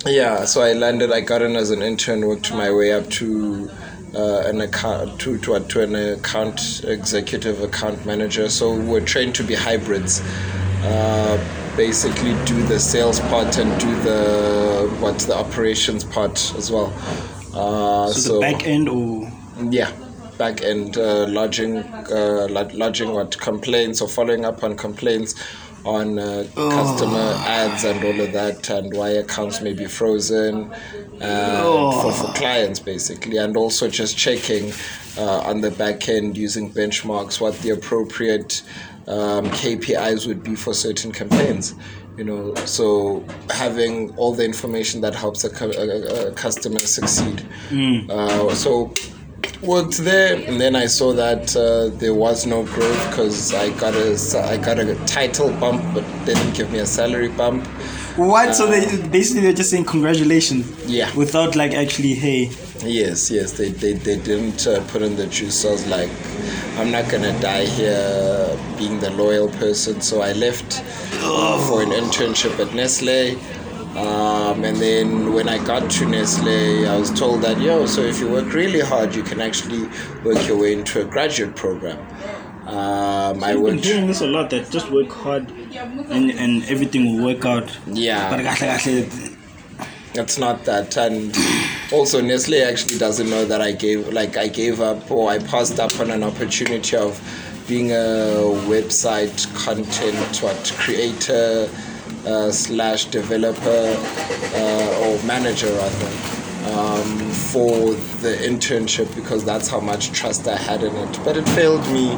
Yeah, 0.06 0.44
so 0.46 0.62
I 0.62 0.72
landed. 0.72 1.12
I 1.12 1.20
got 1.20 1.42
in 1.42 1.54
as 1.54 1.70
an 1.70 1.82
intern, 1.82 2.26
worked 2.26 2.52
my 2.52 2.72
way 2.72 2.92
up 2.92 3.08
to 3.10 3.70
uh, 4.14 4.42
an 4.46 4.60
account 4.60 5.20
to, 5.20 5.38
to 5.38 5.60
to 5.60 5.82
an 5.82 5.94
account 5.94 6.82
executive, 6.84 7.62
account 7.62 8.04
manager. 8.04 8.48
So 8.48 8.74
we're 8.74 9.04
trained 9.04 9.34
to 9.36 9.44
be 9.44 9.54
hybrids. 9.54 10.22
Uh, 10.82 11.38
basically, 11.76 12.34
do 12.44 12.62
the 12.64 12.78
sales 12.80 13.20
part 13.20 13.58
and 13.58 13.80
do 13.80 13.94
the 14.02 14.96
what's 15.00 15.26
the 15.26 15.36
operations 15.36 16.04
part 16.04 16.54
as 16.56 16.70
well. 16.70 16.92
Uh, 17.54 18.08
So, 18.08 18.34
the 18.34 18.40
back 18.40 18.66
end 18.66 18.88
or? 18.88 19.30
Yeah, 19.70 19.92
back 20.38 20.62
end 20.62 20.96
uh, 20.96 21.26
lodging, 21.28 21.78
uh, 21.78 22.48
lodging 22.50 23.12
what 23.12 23.38
complaints 23.38 24.00
or 24.00 24.08
following 24.08 24.44
up 24.44 24.64
on 24.64 24.76
complaints 24.76 25.34
on 25.84 26.18
uh, 26.18 26.44
customer 26.54 27.34
ads 27.44 27.84
and 27.84 28.02
all 28.04 28.20
of 28.20 28.32
that, 28.32 28.70
and 28.70 28.96
why 28.96 29.08
accounts 29.10 29.60
may 29.60 29.72
be 29.72 29.84
frozen 29.86 30.72
uh, 31.20 31.92
for, 32.02 32.12
for 32.12 32.32
clients 32.34 32.78
basically, 32.78 33.36
and 33.36 33.56
also 33.56 33.88
just 33.88 34.16
checking 34.16 34.72
uh, 35.18 35.40
on 35.40 35.60
the 35.60 35.70
back 35.72 36.08
end 36.08 36.36
using 36.36 36.72
benchmarks 36.72 37.40
what 37.40 37.58
the 37.62 37.70
appropriate 37.70 38.62
um, 39.08 39.46
KPIs 39.50 40.26
would 40.28 40.42
be 40.44 40.54
for 40.54 40.72
certain 40.72 41.10
campaigns. 41.10 41.74
You 42.16 42.24
know, 42.24 42.54
so 42.66 43.24
having 43.50 44.14
all 44.16 44.34
the 44.34 44.44
information 44.44 45.00
that 45.00 45.14
helps 45.14 45.44
a, 45.44 45.50
cu- 45.50 45.72
a, 45.72 46.28
a- 46.28 46.32
customer 46.32 46.78
succeed. 46.78 47.42
Uh, 48.10 48.54
so 48.54 48.92
worked 49.62 49.96
there, 49.98 50.36
and 50.46 50.60
then 50.60 50.76
I 50.76 50.86
saw 50.86 51.12
that 51.14 51.56
uh, 51.56 51.88
there 51.98 52.12
was 52.14 52.44
no 52.46 52.64
growth 52.64 53.08
because 53.10 53.54
I 53.54 53.70
got 53.78 53.94
a 53.94 54.10
I 54.52 54.56
got 54.58 54.78
a 54.78 54.94
title 55.06 55.50
bump, 55.58 55.82
but 55.94 56.04
they 56.26 56.34
didn't 56.34 56.54
give 56.54 56.70
me 56.70 56.80
a 56.80 56.86
salary 56.86 57.28
bump. 57.28 57.66
what? 58.16 58.54
So 58.54 58.66
they 58.66 58.84
basically 59.08 59.42
they're 59.42 59.54
just 59.54 59.70
saying 59.70 59.86
congratulations. 59.86 60.66
Yeah. 60.86 61.14
Without 61.16 61.56
like 61.56 61.72
actually, 61.72 62.14
hey, 62.14 62.50
Yes, 62.84 63.30
yes, 63.30 63.52
they 63.52 63.70
they, 63.70 63.94
they 63.94 64.16
didn't 64.18 64.66
uh, 64.66 64.84
put 64.88 65.00
in 65.02 65.16
the 65.16 65.26
juice. 65.28 65.60
So 65.62 65.68
I 65.70 65.72
was 65.72 65.86
like, 65.86 66.10
I'm 66.78 66.90
not 66.90 67.10
gonna 67.10 67.38
die 67.40 67.66
here 67.66 68.58
being 68.78 68.98
the 69.00 69.10
loyal 69.10 69.48
person. 69.50 70.00
So 70.00 70.22
I 70.22 70.32
left 70.32 70.80
for 71.68 71.82
an 71.82 71.90
internship 71.90 72.58
at 72.58 72.74
Nestle. 72.74 73.38
Um, 73.96 74.64
and 74.64 74.78
then 74.78 75.34
when 75.34 75.50
I 75.50 75.62
got 75.64 75.90
to 75.90 76.06
Nestle, 76.06 76.86
I 76.88 76.96
was 76.96 77.10
told 77.10 77.42
that 77.42 77.60
yo, 77.60 77.84
so 77.84 78.00
if 78.00 78.18
you 78.20 78.28
work 78.30 78.54
really 78.54 78.80
hard, 78.80 79.14
you 79.14 79.22
can 79.22 79.40
actually 79.40 79.86
work 80.24 80.46
your 80.48 80.58
way 80.58 80.72
into 80.72 81.02
a 81.02 81.04
graduate 81.04 81.54
program. 81.56 81.98
Um, 82.66 83.44
I 83.44 83.50
I've 83.50 83.64
been 83.64 83.78
hearing 83.78 84.06
this 84.06 84.22
a 84.22 84.26
lot. 84.26 84.48
That 84.50 84.70
just 84.70 84.90
work 84.90 85.10
hard, 85.10 85.50
and 85.50 86.30
and 86.30 86.64
everything 86.64 87.04
will 87.16 87.24
work 87.26 87.44
out. 87.44 87.76
Yeah. 87.86 88.30
But 88.30 88.40
It's 90.14 90.38
not 90.38 90.64
that, 90.64 90.96
and 90.96 91.34
also 91.92 92.20
Nestle 92.20 92.62
actually 92.62 92.98
doesn't 92.98 93.28
know 93.28 93.44
that 93.44 93.60
I 93.60 93.72
gave 93.72 94.08
like 94.12 94.36
I 94.36 94.48
gave 94.48 94.80
up 94.80 95.10
or 95.10 95.30
I 95.30 95.38
passed 95.38 95.78
up 95.78 95.98
on 96.00 96.10
an 96.10 96.22
opportunity 96.22 96.96
of 96.96 97.20
being 97.68 97.92
a 97.92 97.94
website 98.66 99.46
content 99.54 100.42
what 100.42 100.74
creator 100.78 101.68
uh, 102.26 102.50
slash 102.50 103.06
developer 103.06 103.96
uh, 104.54 105.02
or 105.04 105.22
manager 105.24 105.72
rather 105.72 106.32
um, 106.70 107.30
for 107.30 107.92
the 108.22 108.36
internship 108.40 109.14
because 109.14 109.44
that's 109.44 109.68
how 109.68 109.80
much 109.80 110.12
trust 110.12 110.46
I 110.46 110.56
had 110.56 110.82
in 110.82 110.94
it. 110.94 111.20
But 111.24 111.36
it 111.36 111.48
failed 111.50 111.86
me. 111.88 112.12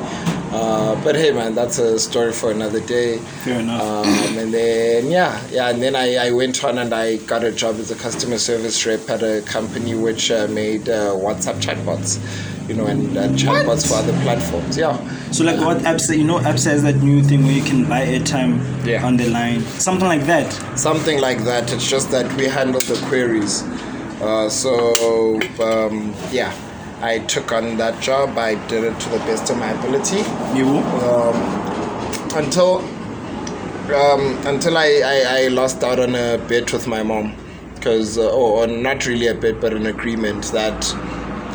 Uh, 0.56 0.94
but 1.02 1.16
hey, 1.16 1.32
man, 1.32 1.52
that's 1.54 1.78
a 1.78 1.98
story 1.98 2.32
for 2.32 2.52
another 2.52 2.78
day. 2.80 3.18
Fair 3.42 3.58
enough. 3.58 3.82
Um, 3.82 4.06
and 4.38 4.54
then 4.54 5.10
yeah, 5.10 5.42
yeah, 5.50 5.68
and 5.70 5.82
then 5.82 5.96
I, 5.96 6.28
I 6.28 6.30
went 6.30 6.62
on 6.62 6.78
and 6.78 6.94
I 6.94 7.16
got 7.16 7.42
a 7.42 7.50
job 7.50 7.74
as 7.76 7.90
a 7.90 7.96
customer 7.96 8.38
service 8.38 8.86
rep 8.86 9.08
at 9.10 9.22
a 9.22 9.42
company 9.46 9.94
which 9.96 10.30
uh, 10.30 10.46
made 10.48 10.88
uh, 10.88 11.10
WhatsApp 11.16 11.60
chatbots, 11.60 12.20
you 12.68 12.74
know, 12.76 12.86
and 12.86 13.16
uh, 13.16 13.28
chatbots 13.30 13.88
for 13.88 13.94
other 13.94 14.12
platforms. 14.22 14.76
Yeah, 14.78 14.96
So 15.32 15.42
like 15.42 15.56
WhatsApp? 15.56 16.16
You 16.16 16.24
know, 16.24 16.38
apps 16.38 16.64
has 16.66 16.84
that 16.84 16.96
new 17.02 17.20
thing 17.22 17.42
where 17.42 17.52
you 17.52 17.64
can 17.64 17.88
buy 17.88 18.06
airtime 18.06 18.60
Yeah. 18.86 19.04
on 19.04 19.16
the 19.16 19.28
line, 19.30 19.60
something 19.80 20.06
like 20.06 20.24
that. 20.26 20.52
something 20.78 21.20
like 21.20 21.38
that. 21.44 21.72
It's 21.72 21.88
just 21.90 22.12
that 22.12 22.32
we 22.36 22.44
handle 22.46 22.80
the 22.80 22.94
queries. 23.08 23.64
Uh, 24.22 24.48
so 24.48 25.40
um, 25.60 26.14
yeah, 26.30 26.52
I 27.04 27.18
took 27.20 27.52
on 27.52 27.76
that 27.76 28.02
job. 28.02 28.38
I 28.38 28.54
did 28.68 28.82
it 28.84 28.98
to 28.98 29.08
the 29.10 29.18
best 29.18 29.50
of 29.50 29.58
my 29.58 29.70
ability. 29.70 30.22
You? 30.58 30.78
until 32.36 32.78
um, 33.94 34.38
until 34.46 34.78
I, 34.78 35.02
I, 35.04 35.44
I 35.44 35.48
lost 35.48 35.82
out 35.84 36.00
on 36.00 36.14
a 36.14 36.38
bet 36.48 36.72
with 36.72 36.86
my 36.86 37.02
mom 37.02 37.36
because 37.74 38.16
uh, 38.16 38.30
or, 38.30 38.64
or 38.64 38.66
not 38.66 39.06
really 39.06 39.26
a 39.26 39.34
bet 39.34 39.60
but 39.60 39.74
an 39.74 39.86
agreement 39.86 40.44
that 40.52 40.82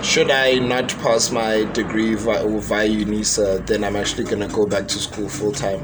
should 0.04 0.30
I 0.30 0.60
not 0.60 0.90
pass 1.00 1.32
my 1.32 1.64
degree 1.74 2.14
via, 2.14 2.48
via 2.48 2.88
UNISA 2.88 3.66
then 3.66 3.84
I'm 3.84 3.96
actually 3.96 4.26
gonna 4.26 4.48
go 4.48 4.68
back 4.68 4.88
to 4.90 5.00
school 5.00 5.28
full 5.28 5.52
time 5.52 5.84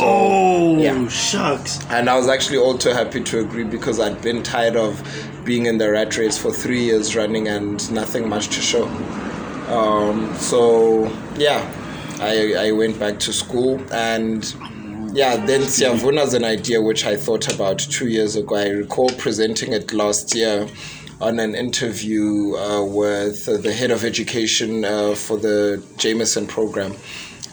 Oh, 0.00 0.78
yeah. 0.78 1.08
shucks. 1.08 1.84
and 1.90 2.08
I 2.08 2.16
was 2.16 2.28
actually 2.28 2.58
all 2.58 2.78
too 2.78 2.90
happy 2.90 3.22
to 3.24 3.40
agree 3.40 3.64
because 3.64 3.98
I'd 3.98 4.20
been 4.22 4.42
tired 4.42 4.76
of 4.76 5.02
being 5.44 5.66
in 5.66 5.78
the 5.78 5.90
rat 5.90 6.16
race 6.16 6.38
for 6.38 6.52
three 6.52 6.84
years 6.84 7.16
running 7.16 7.48
and 7.48 7.90
nothing 7.90 8.28
much 8.28 8.48
to 8.48 8.60
show 8.60 8.86
um, 9.68 10.34
so 10.36 11.06
yeah 11.36 11.60
I, 12.20 12.68
I 12.68 12.72
went 12.72 12.98
back 12.98 13.18
to 13.20 13.32
school 13.32 13.80
and 13.92 14.44
yeah, 15.12 15.44
then 15.44 15.62
Siavuna's 15.62 16.34
an 16.34 16.44
idea 16.44 16.80
which 16.80 17.04
I 17.04 17.16
thought 17.16 17.52
about 17.52 17.78
two 17.80 18.08
years 18.08 18.36
ago. 18.36 18.54
I 18.54 18.68
recall 18.68 19.08
presenting 19.10 19.72
it 19.72 19.92
last 19.92 20.36
year 20.36 20.68
on 21.20 21.40
an 21.40 21.54
interview 21.54 22.54
uh, 22.56 22.84
with 22.84 23.62
the 23.62 23.72
head 23.72 23.90
of 23.90 24.04
education 24.04 24.84
uh, 24.84 25.14
for 25.14 25.36
the 25.36 25.82
Jameson 25.96 26.46
program. 26.46 26.94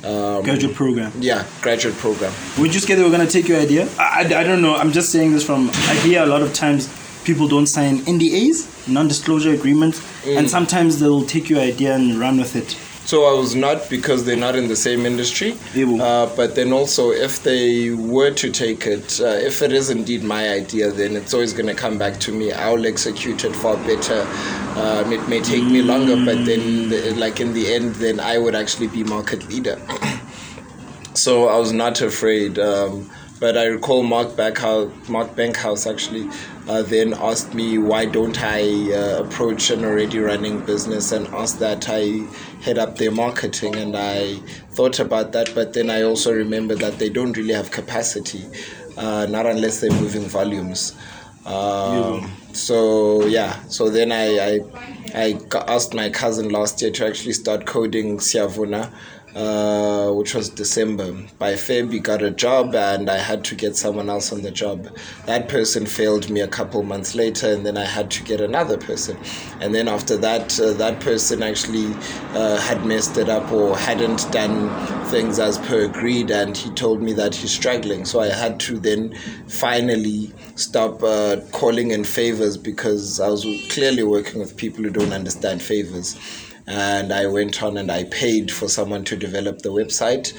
Um, 0.03 0.43
graduate 0.43 0.75
program. 0.75 1.11
Yeah, 1.19 1.45
graduate 1.61 1.95
program. 1.95 2.31
We 2.59 2.69
just 2.69 2.87
get 2.87 2.97
they 2.97 3.03
were 3.03 3.09
gonna 3.09 3.27
take 3.27 3.47
your 3.47 3.59
idea. 3.59 3.89
I, 3.97 4.23
I, 4.23 4.39
I 4.39 4.43
don't 4.43 4.61
know. 4.61 4.75
I'm 4.75 4.91
just 4.91 5.11
saying 5.11 5.31
this 5.31 5.43
from 5.43 5.69
I 5.69 5.95
hear 5.95 6.23
a 6.23 6.27
lot 6.27 6.41
of 6.41 6.53
times 6.53 6.87
people 7.23 7.47
don't 7.47 7.67
sign 7.67 7.99
NDAs, 8.01 8.87
non-disclosure 8.87 9.51
agreements, 9.51 9.99
mm. 10.23 10.37
and 10.37 10.49
sometimes 10.49 10.99
they'll 10.99 11.25
take 11.25 11.49
your 11.49 11.59
idea 11.59 11.95
and 11.95 12.15
run 12.19 12.37
with 12.37 12.55
it. 12.55 12.77
So 13.07 13.23
I 13.23 13.31
was 13.31 13.55
not 13.55 13.89
because 13.89 14.25
they're 14.25 14.35
not 14.35 14.57
in 14.57 14.67
the 14.67 14.75
same 14.75 15.05
industry. 15.05 15.57
Uh, 15.73 16.25
but 16.35 16.55
then 16.55 16.73
also, 16.73 17.11
if 17.11 17.41
they 17.41 17.91
were 17.91 18.31
to 18.31 18.51
take 18.51 18.85
it, 18.85 19.21
uh, 19.21 19.27
if 19.27 19.61
it 19.61 19.71
is 19.71 19.89
indeed 19.89 20.23
my 20.23 20.49
idea, 20.49 20.91
then 20.91 21.15
it's 21.15 21.33
always 21.33 21.53
going 21.53 21.67
to 21.67 21.73
come 21.73 21.97
back 21.97 22.19
to 22.19 22.33
me. 22.33 22.51
I'll 22.51 22.85
execute 22.85 23.45
it 23.45 23.55
far 23.55 23.77
better. 23.77 24.27
Um, 24.75 25.13
it 25.13 25.25
may 25.29 25.39
take 25.39 25.63
me 25.63 25.81
longer, 25.81 26.17
but 26.17 26.43
then, 26.45 26.89
the, 26.89 27.15
like 27.15 27.39
in 27.39 27.53
the 27.53 27.73
end, 27.73 27.95
then 27.95 28.19
I 28.19 28.39
would 28.39 28.55
actually 28.55 28.87
be 28.87 29.05
market 29.05 29.47
leader. 29.47 29.79
so 31.13 31.47
I 31.47 31.57
was 31.57 31.71
not 31.71 32.01
afraid. 32.01 32.59
Um, 32.59 33.09
but 33.39 33.57
I 33.57 33.65
recall 33.65 34.03
Mark 34.03 34.35
Bankhouse, 34.35 34.91
Mark 35.07 35.35
Bankhouse 35.35 35.85
actually 35.85 36.27
uh, 36.67 36.81
then 36.81 37.13
asked 37.13 37.53
me 37.53 37.77
why 37.77 38.05
don't 38.05 38.37
I 38.41 38.91
uh, 38.91 39.23
approach 39.23 39.69
an 39.69 39.85
already 39.85 40.19
running 40.19 40.59
business 40.65 41.11
and 41.11 41.27
ask 41.27 41.59
that 41.59 41.87
I 41.87 42.27
head 42.63 42.77
up 42.77 42.97
their 42.97 43.11
marketing 43.11 43.75
and 43.75 43.95
I 43.95 44.35
thought 44.71 44.99
about 44.99 45.31
that 45.33 45.53
but 45.55 45.73
then 45.73 45.89
I 45.89 46.03
also 46.03 46.33
remember 46.33 46.75
that 46.75 46.99
they 46.99 47.09
don't 47.09 47.35
really 47.37 47.53
have 47.53 47.71
capacity 47.71 48.45
uh, 48.97 49.27
not 49.29 49.45
unless 49.45 49.79
they're 49.79 49.91
moving 49.91 50.23
volumes. 50.23 50.97
Um, 51.45 52.29
so 52.53 53.25
yeah. 53.27 53.61
So 53.67 53.89
then 53.89 54.11
I, 54.11 54.37
I 54.39 54.59
I 55.15 55.39
asked 55.67 55.93
my 55.93 56.09
cousin 56.09 56.49
last 56.49 56.81
year 56.81 56.91
to 56.91 57.07
actually 57.07 57.33
start 57.33 57.65
coding 57.65 58.19
Siavuna 58.19 58.91
uh, 59.37 60.11
which 60.13 60.33
was 60.33 60.49
December. 60.49 61.13
By 61.37 61.53
Feb, 61.53 61.89
we 61.89 61.99
got 61.99 62.23
a 62.23 62.31
job, 62.31 62.73
and 62.73 63.07
I 63.07 63.17
had 63.17 63.43
to 63.45 63.55
get 63.55 63.75
someone 63.75 64.09
else 64.09 64.33
on 64.33 64.41
the 64.41 64.49
job. 64.49 64.89
That 65.27 65.47
person 65.47 65.85
failed 65.85 66.27
me 66.31 66.41
a 66.41 66.47
couple 66.47 66.81
months 66.81 67.13
later, 67.13 67.53
and 67.53 67.63
then 67.63 67.77
I 67.77 67.85
had 67.85 68.09
to 68.11 68.23
get 68.23 68.41
another 68.41 68.79
person. 68.79 69.15
And 69.61 69.75
then 69.75 69.87
after 69.87 70.17
that, 70.17 70.59
uh, 70.59 70.73
that 70.73 71.01
person 71.01 71.43
actually 71.43 71.93
uh, 72.33 72.59
had 72.61 72.83
messed 72.83 73.17
it 73.17 73.29
up 73.29 73.51
or 73.51 73.77
hadn't 73.77 74.31
done 74.31 75.05
things 75.05 75.37
as 75.37 75.59
per 75.59 75.85
agreed, 75.85 76.31
and 76.31 76.57
he 76.57 76.71
told 76.71 77.03
me 77.03 77.13
that 77.13 77.35
he's 77.35 77.51
struggling. 77.51 78.05
So 78.05 78.19
I 78.19 78.29
had 78.29 78.59
to 78.61 78.79
then 78.79 79.15
finally 79.47 80.33
stop 80.55 81.03
uh, 81.03 81.41
calling 81.51 81.91
in 81.91 82.03
favors 82.05 82.57
because 82.57 83.19
I 83.19 83.29
was 83.29 83.45
clearly 83.69 84.01
working 84.01 84.39
with 84.39 84.57
people 84.57 84.83
who 84.83 84.89
don't 84.89 85.13
understand 85.13 85.61
favors 85.61 86.17
and 86.67 87.13
I 87.13 87.27
went 87.27 87.63
on 87.63 87.77
and 87.77 87.89
I 87.89 88.03
paid 88.03 88.51
for 88.51 88.67
someone 88.67 89.05
to 89.05 89.15
develop 89.15 89.61
the 89.61 89.69
website. 89.69 90.33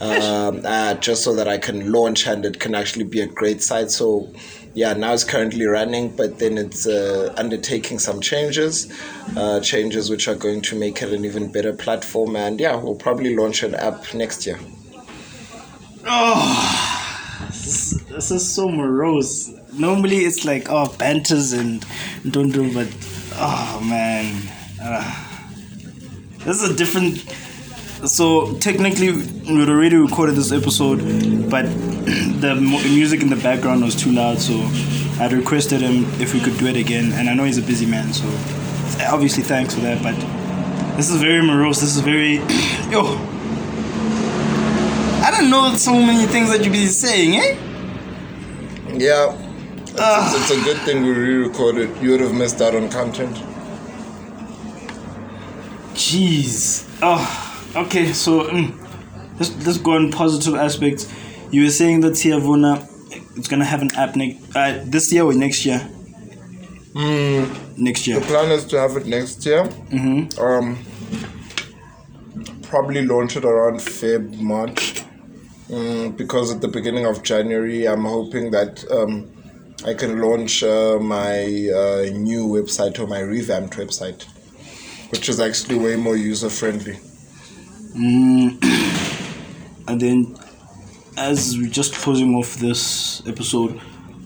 Um, 0.00 0.62
uh, 0.64 0.94
just 0.94 1.22
so 1.22 1.36
that 1.36 1.46
I 1.46 1.56
can 1.56 1.92
launch 1.92 2.26
and 2.26 2.44
it 2.44 2.58
can 2.58 2.74
actually 2.74 3.04
be 3.04 3.20
a 3.20 3.28
great 3.28 3.62
site. 3.62 3.92
So, 3.92 4.28
yeah, 4.74 4.92
now 4.92 5.12
it's 5.12 5.22
currently 5.22 5.66
running, 5.66 6.16
but 6.16 6.40
then 6.40 6.58
it's 6.58 6.84
uh, 6.84 7.32
undertaking 7.36 8.00
some 8.00 8.20
changes, 8.20 8.92
uh, 9.36 9.60
changes 9.60 10.10
which 10.10 10.26
are 10.26 10.34
going 10.34 10.62
to 10.62 10.76
make 10.76 11.00
it 11.00 11.12
an 11.12 11.24
even 11.24 11.52
better 11.52 11.72
platform. 11.72 12.34
And 12.34 12.58
yeah, 12.58 12.74
we'll 12.74 12.96
probably 12.96 13.36
launch 13.36 13.62
an 13.62 13.76
app 13.76 14.12
next 14.14 14.46
year. 14.46 14.58
Oh, 16.06 17.46
this, 17.50 18.02
this 18.10 18.30
is 18.32 18.52
so 18.52 18.68
morose. 18.68 19.54
Normally 19.74 20.18
it's 20.18 20.44
like, 20.44 20.66
oh, 20.70 20.92
banters 20.98 21.52
and 21.52 21.86
don't 22.28 22.50
do, 22.50 22.74
but 22.74 22.88
oh 23.36 23.80
man. 23.88 24.42
Uh. 24.82 25.30
This 26.44 26.62
is 26.62 26.70
a 26.70 26.74
different. 26.74 27.24
So 28.06 28.52
technically, 28.58 29.12
we 29.12 29.60
had 29.60 29.70
already 29.70 29.96
recorded 29.96 30.36
this 30.36 30.52
episode, 30.52 30.98
but 31.48 31.62
the 32.42 32.54
music 32.84 33.22
in 33.22 33.30
the 33.30 33.36
background 33.36 33.82
was 33.82 33.94
too 33.94 34.12
loud. 34.12 34.38
So 34.38 34.52
I'd 35.22 35.32
requested 35.32 35.80
him 35.80 36.04
if 36.20 36.34
we 36.34 36.40
could 36.40 36.58
do 36.58 36.66
it 36.66 36.76
again, 36.76 37.12
and 37.12 37.30
I 37.30 37.34
know 37.34 37.44
he's 37.44 37.56
a 37.56 37.62
busy 37.62 37.86
man, 37.86 38.12
so 38.12 38.26
obviously 39.08 39.42
thanks 39.42 39.72
for 39.74 39.80
that. 39.80 40.02
But 40.02 40.16
this 40.98 41.08
is 41.08 41.22
very 41.22 41.42
morose. 41.42 41.80
This 41.80 41.96
is 41.96 42.02
very 42.02 42.34
yo. 42.90 43.16
I 45.24 45.30
don't 45.30 45.48
know 45.48 45.74
so 45.76 45.94
many 45.94 46.26
things 46.26 46.50
that 46.50 46.62
you 46.62 46.70
be 46.70 46.84
saying, 46.84 47.36
eh? 47.36 47.56
Yeah. 48.92 49.40
It's, 49.86 50.50
it's 50.50 50.50
a 50.50 50.62
good 50.62 50.76
thing 50.82 51.04
we 51.04 51.12
re-recorded. 51.12 51.96
You 52.02 52.10
would 52.10 52.20
have 52.20 52.34
missed 52.34 52.60
out 52.60 52.74
on 52.74 52.90
content. 52.90 53.42
Jeez. 56.14 56.86
Oh, 57.02 57.74
okay. 57.74 58.12
So 58.12 58.44
mm, 58.44 58.70
let's 59.40 59.50
let's 59.66 59.78
go 59.78 59.94
on 59.94 60.12
positive 60.12 60.54
aspects. 60.54 61.12
You 61.50 61.64
were 61.64 61.70
saying 61.70 62.02
that 62.02 62.12
Siavuna 62.12 62.88
it's 63.36 63.48
gonna 63.48 63.64
have 63.64 63.82
an 63.82 63.90
app 63.96 64.14
next 64.14 64.54
uh, 64.54 64.80
this 64.84 65.12
year 65.12 65.24
or 65.24 65.34
next 65.34 65.66
year. 65.66 65.80
Mm, 66.92 67.78
next 67.78 68.06
year. 68.06 68.20
The 68.20 68.26
plan 68.26 68.52
is 68.52 68.64
to 68.66 68.78
have 68.78 68.96
it 68.96 69.06
next 69.06 69.44
year. 69.44 69.64
Mm-hmm. 69.64 70.38
Um, 70.40 70.78
probably 72.62 73.04
launch 73.04 73.36
it 73.36 73.44
around 73.44 73.80
Feb 73.80 74.38
March. 74.38 75.02
Mm, 75.68 76.16
because 76.16 76.54
at 76.54 76.60
the 76.60 76.68
beginning 76.68 77.06
of 77.06 77.24
January, 77.24 77.88
I'm 77.88 78.04
hoping 78.04 78.52
that 78.52 78.88
um, 78.88 79.32
I 79.84 79.94
can 79.94 80.20
launch 80.20 80.62
uh, 80.62 81.00
my 81.00 81.40
uh, 81.42 82.06
new 82.12 82.46
website 82.46 83.00
or 83.00 83.08
my 83.08 83.18
revamped 83.18 83.74
website 83.74 84.28
which 85.10 85.28
is 85.28 85.40
actually 85.40 85.78
way 85.78 85.96
more 85.96 86.16
user 86.16 86.50
friendly. 86.50 86.94
Mm. 87.96 88.58
and 89.88 90.00
then, 90.00 90.36
as 91.16 91.56
we're 91.56 91.70
just 91.70 91.94
closing 91.94 92.34
off 92.34 92.56
this 92.56 93.26
episode, 93.26 93.80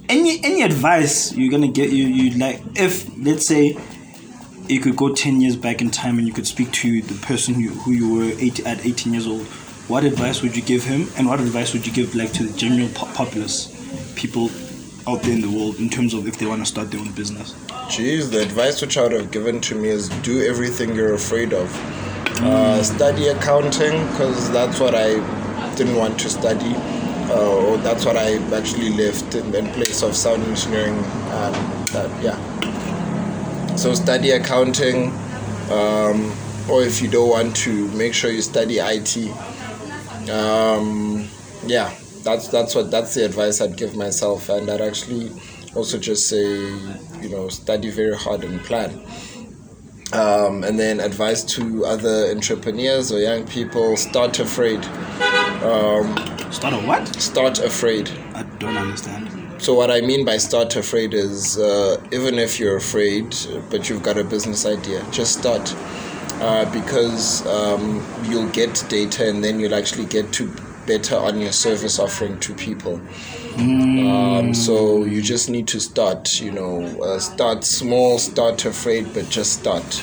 any 0.08 0.42
any 0.42 0.62
advice 0.62 1.34
you're 1.34 1.50
gonna 1.50 1.68
get 1.68 1.90
you 1.90 2.06
you 2.06 2.38
like 2.38 2.62
if 2.76 3.08
let's 3.18 3.46
say 3.46 3.76
you 4.66 4.80
could 4.80 4.96
go 4.96 5.14
10 5.14 5.40
years 5.40 5.56
back 5.56 5.80
in 5.80 5.90
time 5.90 6.18
and 6.18 6.26
you 6.26 6.32
could 6.32 6.46
speak 6.46 6.70
to 6.72 7.00
the 7.00 7.14
person 7.26 7.54
who, 7.54 7.70
who 7.70 7.92
you 7.92 8.14
were 8.14 8.32
eight, 8.38 8.60
at 8.66 8.84
18 8.84 9.12
years 9.12 9.26
old 9.26 9.42
what 9.88 10.04
advice 10.04 10.42
would 10.42 10.54
you 10.54 10.62
give 10.62 10.84
him 10.84 11.06
and 11.16 11.26
what 11.26 11.40
advice 11.40 11.72
would 11.72 11.86
you 11.86 11.92
give 11.92 12.14
like 12.14 12.32
to 12.32 12.42
the 12.42 12.58
general 12.58 12.88
populace 12.94 13.74
people 14.14 14.50
out 15.09 15.23
there 15.23 15.33
in 15.33 15.40
the 15.40 15.51
world 15.51 15.77
in 15.77 15.88
terms 15.88 16.14
of 16.14 16.29
if 16.29 16.38
they 16.38 16.47
want 16.47 16.61
to 16.61 16.66
start 16.66 16.90
their 16.90 17.01
own 17.01 17.12
business 17.12 17.55
Jeez, 17.88 18.31
the 18.31 18.42
advice 18.42 18.83
which 18.83 18.99
I 18.99 19.05
would 19.05 19.12
have 19.12 19.31
given 19.31 19.62
to 19.62 19.75
me 19.75 19.88
is 19.88 20.11
do 20.21 20.47
everything 20.47 20.94
you're 20.94 21.14
afraid 21.14 21.55
of. 21.55 21.75
Uh, 22.42 22.83
study 22.83 23.29
accounting 23.29 24.07
because 24.09 24.53
that's 24.53 24.79
what 24.79 24.94
I 24.94 25.14
didn't 25.75 25.97
want 25.97 26.21
to 26.21 26.29
study. 26.29 26.75
Uh, 27.31 27.57
or 27.57 27.79
that's 27.79 28.05
what 28.05 28.18
I 28.18 28.35
actually 28.55 28.90
left 28.90 29.35
in, 29.35 29.55
in 29.55 29.73
place 29.73 30.03
of 30.03 30.14
sound 30.14 30.42
engineering. 30.42 30.99
Um, 30.99 31.55
that, 31.92 32.11
yeah. 32.23 33.77
So 33.77 33.94
study 33.94 34.33
accounting, 34.33 35.11
um, 35.71 36.31
or 36.68 36.83
if 36.83 37.01
you 37.01 37.09
don't 37.09 37.31
want 37.31 37.57
to, 37.57 37.88
make 37.92 38.12
sure 38.12 38.31
you 38.31 38.42
study 38.42 38.81
IT. 38.81 39.16
Um, 40.29 41.27
yeah, 41.66 41.97
that's 42.28 42.48
that's 42.48 42.74
what 42.74 42.90
that's 42.90 43.14
the 43.14 43.24
advice 43.24 43.60
I'd 43.60 43.76
give 43.76 43.96
myself, 43.96 44.50
and 44.50 44.70
I'd 44.70 44.82
actually 44.82 45.30
also 45.74 45.98
just 45.98 46.28
say, 46.28 46.46
you 47.22 47.30
know, 47.30 47.48
study 47.48 47.90
very 47.90 48.16
hard 48.16 48.44
and 48.44 48.60
plan. 48.60 49.00
Um, 50.12 50.64
and 50.64 50.78
then 50.78 51.00
advice 51.00 51.42
to 51.56 51.84
other 51.84 52.30
entrepreneurs 52.30 53.12
or 53.12 53.18
young 53.18 53.46
people 53.46 53.96
start 53.96 54.38
afraid. 54.38 54.84
Um, 55.62 56.16
start 56.50 56.74
a 56.74 56.86
what? 56.86 57.06
Start 57.16 57.58
afraid. 57.60 58.10
I 58.34 58.42
don't 58.58 58.76
understand. 58.76 59.62
So, 59.62 59.74
what 59.74 59.90
I 59.90 60.00
mean 60.02 60.24
by 60.24 60.36
start 60.36 60.76
afraid 60.76 61.14
is 61.14 61.58
uh, 61.58 61.96
even 62.12 62.38
if 62.38 62.60
you're 62.60 62.76
afraid, 62.76 63.34
but 63.70 63.88
you've 63.88 64.02
got 64.02 64.18
a 64.18 64.24
business 64.24 64.66
idea, 64.66 65.04
just 65.10 65.38
start. 65.38 65.74
Uh, 66.40 66.64
because 66.72 67.44
um, 67.48 68.06
you'll 68.24 68.48
get 68.50 68.84
data 68.88 69.28
and 69.28 69.42
then 69.42 69.58
you'll 69.58 69.74
actually 69.74 70.04
get 70.04 70.32
to 70.32 70.46
better 70.88 71.16
on 71.16 71.40
your 71.40 71.53
service 71.53 72.01
offering 72.01 72.40
to 72.40 72.55
people. 72.55 73.01
Um, 73.59 74.55
so 74.55 75.05
you 75.05 75.22
just 75.22 75.48
need 75.51 75.68
to 75.68 75.81
start, 75.81 76.40
you 76.40 76.51
know, 76.51 76.83
uh, 77.03 77.18
start 77.20 77.62
small, 77.62 78.18
start 78.18 78.64
afraid, 78.64 79.12
but 79.14 79.29
just 79.29 79.61
start. 79.61 80.03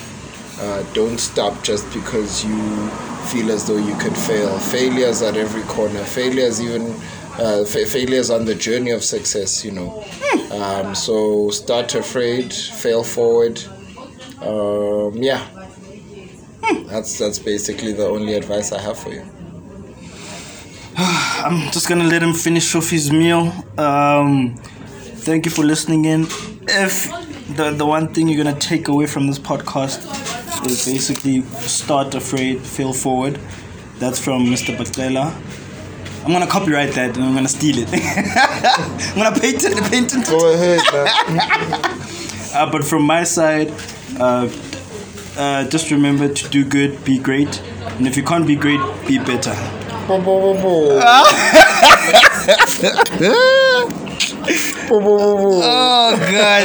Uh, 0.60 0.84
don't 0.94 1.18
stop 1.20 1.62
just 1.64 1.86
because 1.94 2.46
you 2.46 2.90
feel 3.32 3.52
as 3.52 3.66
though 3.68 3.78
you 3.78 3.96
could 3.98 4.16
fail. 4.16 4.58
Failures 4.60 5.22
at 5.22 5.36
every 5.36 5.64
corner. 5.64 6.04
Failures 6.04 6.62
even 6.62 6.92
uh, 7.40 7.66
fa- 7.66 7.86
failures 7.86 8.30
on 8.30 8.46
the 8.46 8.56
journey 8.56 8.92
of 8.92 9.04
success. 9.04 9.66
You 9.66 9.72
know. 9.72 10.06
Um, 10.52 10.96
so 10.96 11.50
start 11.50 11.96
afraid, 11.96 12.54
fail 12.54 13.04
forward. 13.04 13.62
Um, 14.42 15.22
yeah. 15.22 15.46
That's 16.88 17.20
that's 17.20 17.40
basically 17.40 17.94
the 17.94 18.08
only 18.08 18.34
advice 18.34 18.72
I 18.72 18.80
have 18.82 18.98
for 18.98 19.12
you. 19.12 19.26
I'm 20.98 21.72
just 21.72 21.90
gonna 21.90 22.06
let 22.06 22.24
him 22.24 22.34
finish 22.34 22.74
off 22.74 22.90
his 22.90 23.12
meal. 23.12 23.52
Um, 23.78 24.56
thank 25.26 25.46
you 25.46 25.52
for 25.52 25.64
listening 25.64 26.06
in. 26.06 26.22
If 26.70 27.10
the 27.58 27.72
the 27.72 27.86
one 27.86 28.14
thing 28.14 28.30
you're 28.30 28.42
gonna 28.42 28.58
take 28.58 28.88
away 28.88 29.06
from 29.06 29.28
this 29.28 29.38
podcast 29.38 30.00
is 30.66 30.86
basically 30.86 31.42
start 31.68 32.16
afraid, 32.16 32.62
fail 32.62 32.94
forward. 32.94 33.38
That's 34.00 34.20
from 34.24 34.46
Mr. 34.46 34.74
Bakela. 34.78 35.34
I'm 36.24 36.32
gonna 36.32 36.48
copyright 36.48 36.94
that 36.94 37.18
and 37.18 37.26
I'm 37.26 37.36
gonna 37.36 37.50
steal 37.50 37.76
it. 37.78 37.90
I'm 37.94 39.18
gonna 39.18 39.38
patent 39.38 39.76
patent 39.92 40.28
it. 40.28 40.30
Go 40.30 40.54
ahead, 40.54 40.82
man. 41.30 42.02
Uh, 42.56 42.72
but 42.72 42.86
from 42.86 43.04
my 43.04 43.22
side, 43.26 43.70
uh, 44.18 44.50
uh, 45.36 45.68
just 45.68 45.92
remember 45.92 46.34
to 46.34 46.48
do 46.48 46.64
good, 46.64 47.04
be 47.04 47.20
great, 47.20 47.62
and 47.98 48.08
if 48.08 48.16
you 48.16 48.24
can't 48.24 48.48
be 48.48 48.56
great, 48.56 48.80
be 49.06 49.18
better. 49.18 49.54
Bom, 50.08 50.22
bom, 50.22 50.40
bom, 50.40 50.62
bom. 50.62 51.00
Ah! 51.02 51.26
bom, 54.88 55.02
bom, 55.02 55.18
bom, 55.18 55.36
bom. 55.42 55.62
Oh, 55.64 56.14
God. 56.32 56.64